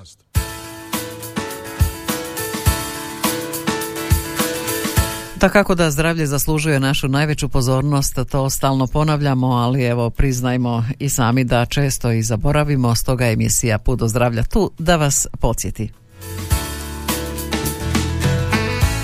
Da 5.36 5.50
kako 5.50 5.76
da 5.76 5.92
zdravlje 5.92 6.28
zaslužuje 6.28 6.80
našu 6.80 7.08
najveću 7.08 7.50
pozornost, 7.50 8.20
to 8.32 8.50
stalno 8.50 8.88
ponavljamo, 8.88 9.48
ali 9.48 9.84
evo 9.84 10.10
priznajmo 10.10 10.86
i 11.00 11.10
sami 11.10 11.44
da 11.44 11.66
često 11.66 12.12
i 12.12 12.24
zaboravimo, 12.24 12.96
stoga 12.96 13.26
emisija 13.26 13.78
Put 13.78 14.00
do 14.00 14.08
zdravlja 14.08 14.44
tu 14.44 14.72
da 14.78 14.96
vas 14.96 15.28
podsjeti. 15.40 15.92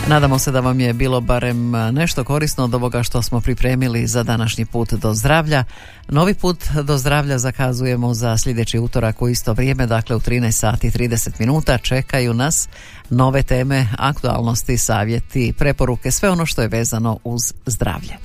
Nadamo 0.07 0.39
se 0.39 0.51
da 0.51 0.59
vam 0.59 0.79
je 0.79 0.93
bilo 0.93 1.21
barem 1.21 1.71
nešto 1.91 2.23
korisno 2.23 2.63
od 2.63 2.73
ovoga 2.73 3.03
što 3.03 3.21
smo 3.21 3.41
pripremili 3.41 4.07
za 4.07 4.23
današnji 4.23 4.65
put 4.65 4.93
do 4.93 5.13
zdravlja. 5.13 5.63
Novi 6.07 6.33
put 6.33 6.57
do 6.83 6.97
zdravlja 6.97 7.37
zakazujemo 7.37 8.13
za 8.13 8.37
sljedeći 8.37 8.79
utorak 8.79 9.21
u 9.21 9.29
isto 9.29 9.53
vrijeme, 9.53 9.87
dakle 9.87 10.15
u 10.15 10.19
13 10.19 10.51
sati 10.51 10.89
30 10.89 11.29
minuta. 11.39 11.77
Čekaju 11.77 12.33
nas 12.33 12.69
nove 13.09 13.43
teme, 13.43 13.87
aktualnosti, 13.97 14.77
savjeti, 14.77 15.53
preporuke, 15.57 16.11
sve 16.11 16.29
ono 16.29 16.45
što 16.45 16.61
je 16.61 16.67
vezano 16.67 17.19
uz 17.23 17.41
zdravlje. 17.65 18.17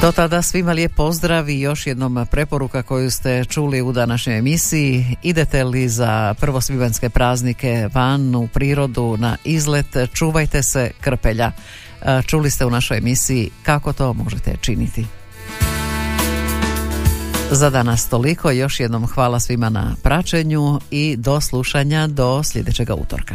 Do 0.00 0.12
tada 0.12 0.42
svima 0.42 0.72
lijep 0.72 0.94
pozdrav 0.94 1.48
i 1.48 1.60
još 1.60 1.86
jednom 1.86 2.26
preporuka 2.30 2.82
koju 2.82 3.10
ste 3.10 3.44
čuli 3.44 3.82
u 3.82 3.92
današnjoj 3.92 4.38
emisiji. 4.38 5.16
Idete 5.22 5.64
li 5.64 5.88
za 5.88 6.34
prvosvibanske 6.40 7.10
praznike 7.10 7.88
van 7.94 8.34
u 8.34 8.48
prirodu 8.48 9.16
na 9.18 9.36
izlet, 9.44 9.96
čuvajte 10.12 10.62
se 10.62 10.90
krpelja. 11.00 11.52
E, 12.02 12.22
čuli 12.22 12.50
ste 12.50 12.66
u 12.66 12.70
našoj 12.70 12.98
emisiji 12.98 13.50
kako 13.62 13.92
to 13.92 14.12
možete 14.12 14.56
činiti. 14.60 15.06
Za 17.50 17.70
danas 17.70 18.08
toliko, 18.08 18.50
još 18.50 18.80
jednom 18.80 19.06
hvala 19.06 19.40
svima 19.40 19.68
na 19.68 19.94
praćenju 20.02 20.80
i 20.90 21.16
do 21.16 21.40
slušanja 21.40 22.06
do 22.06 22.42
sljedećega 22.42 22.94
utorka. 22.94 23.34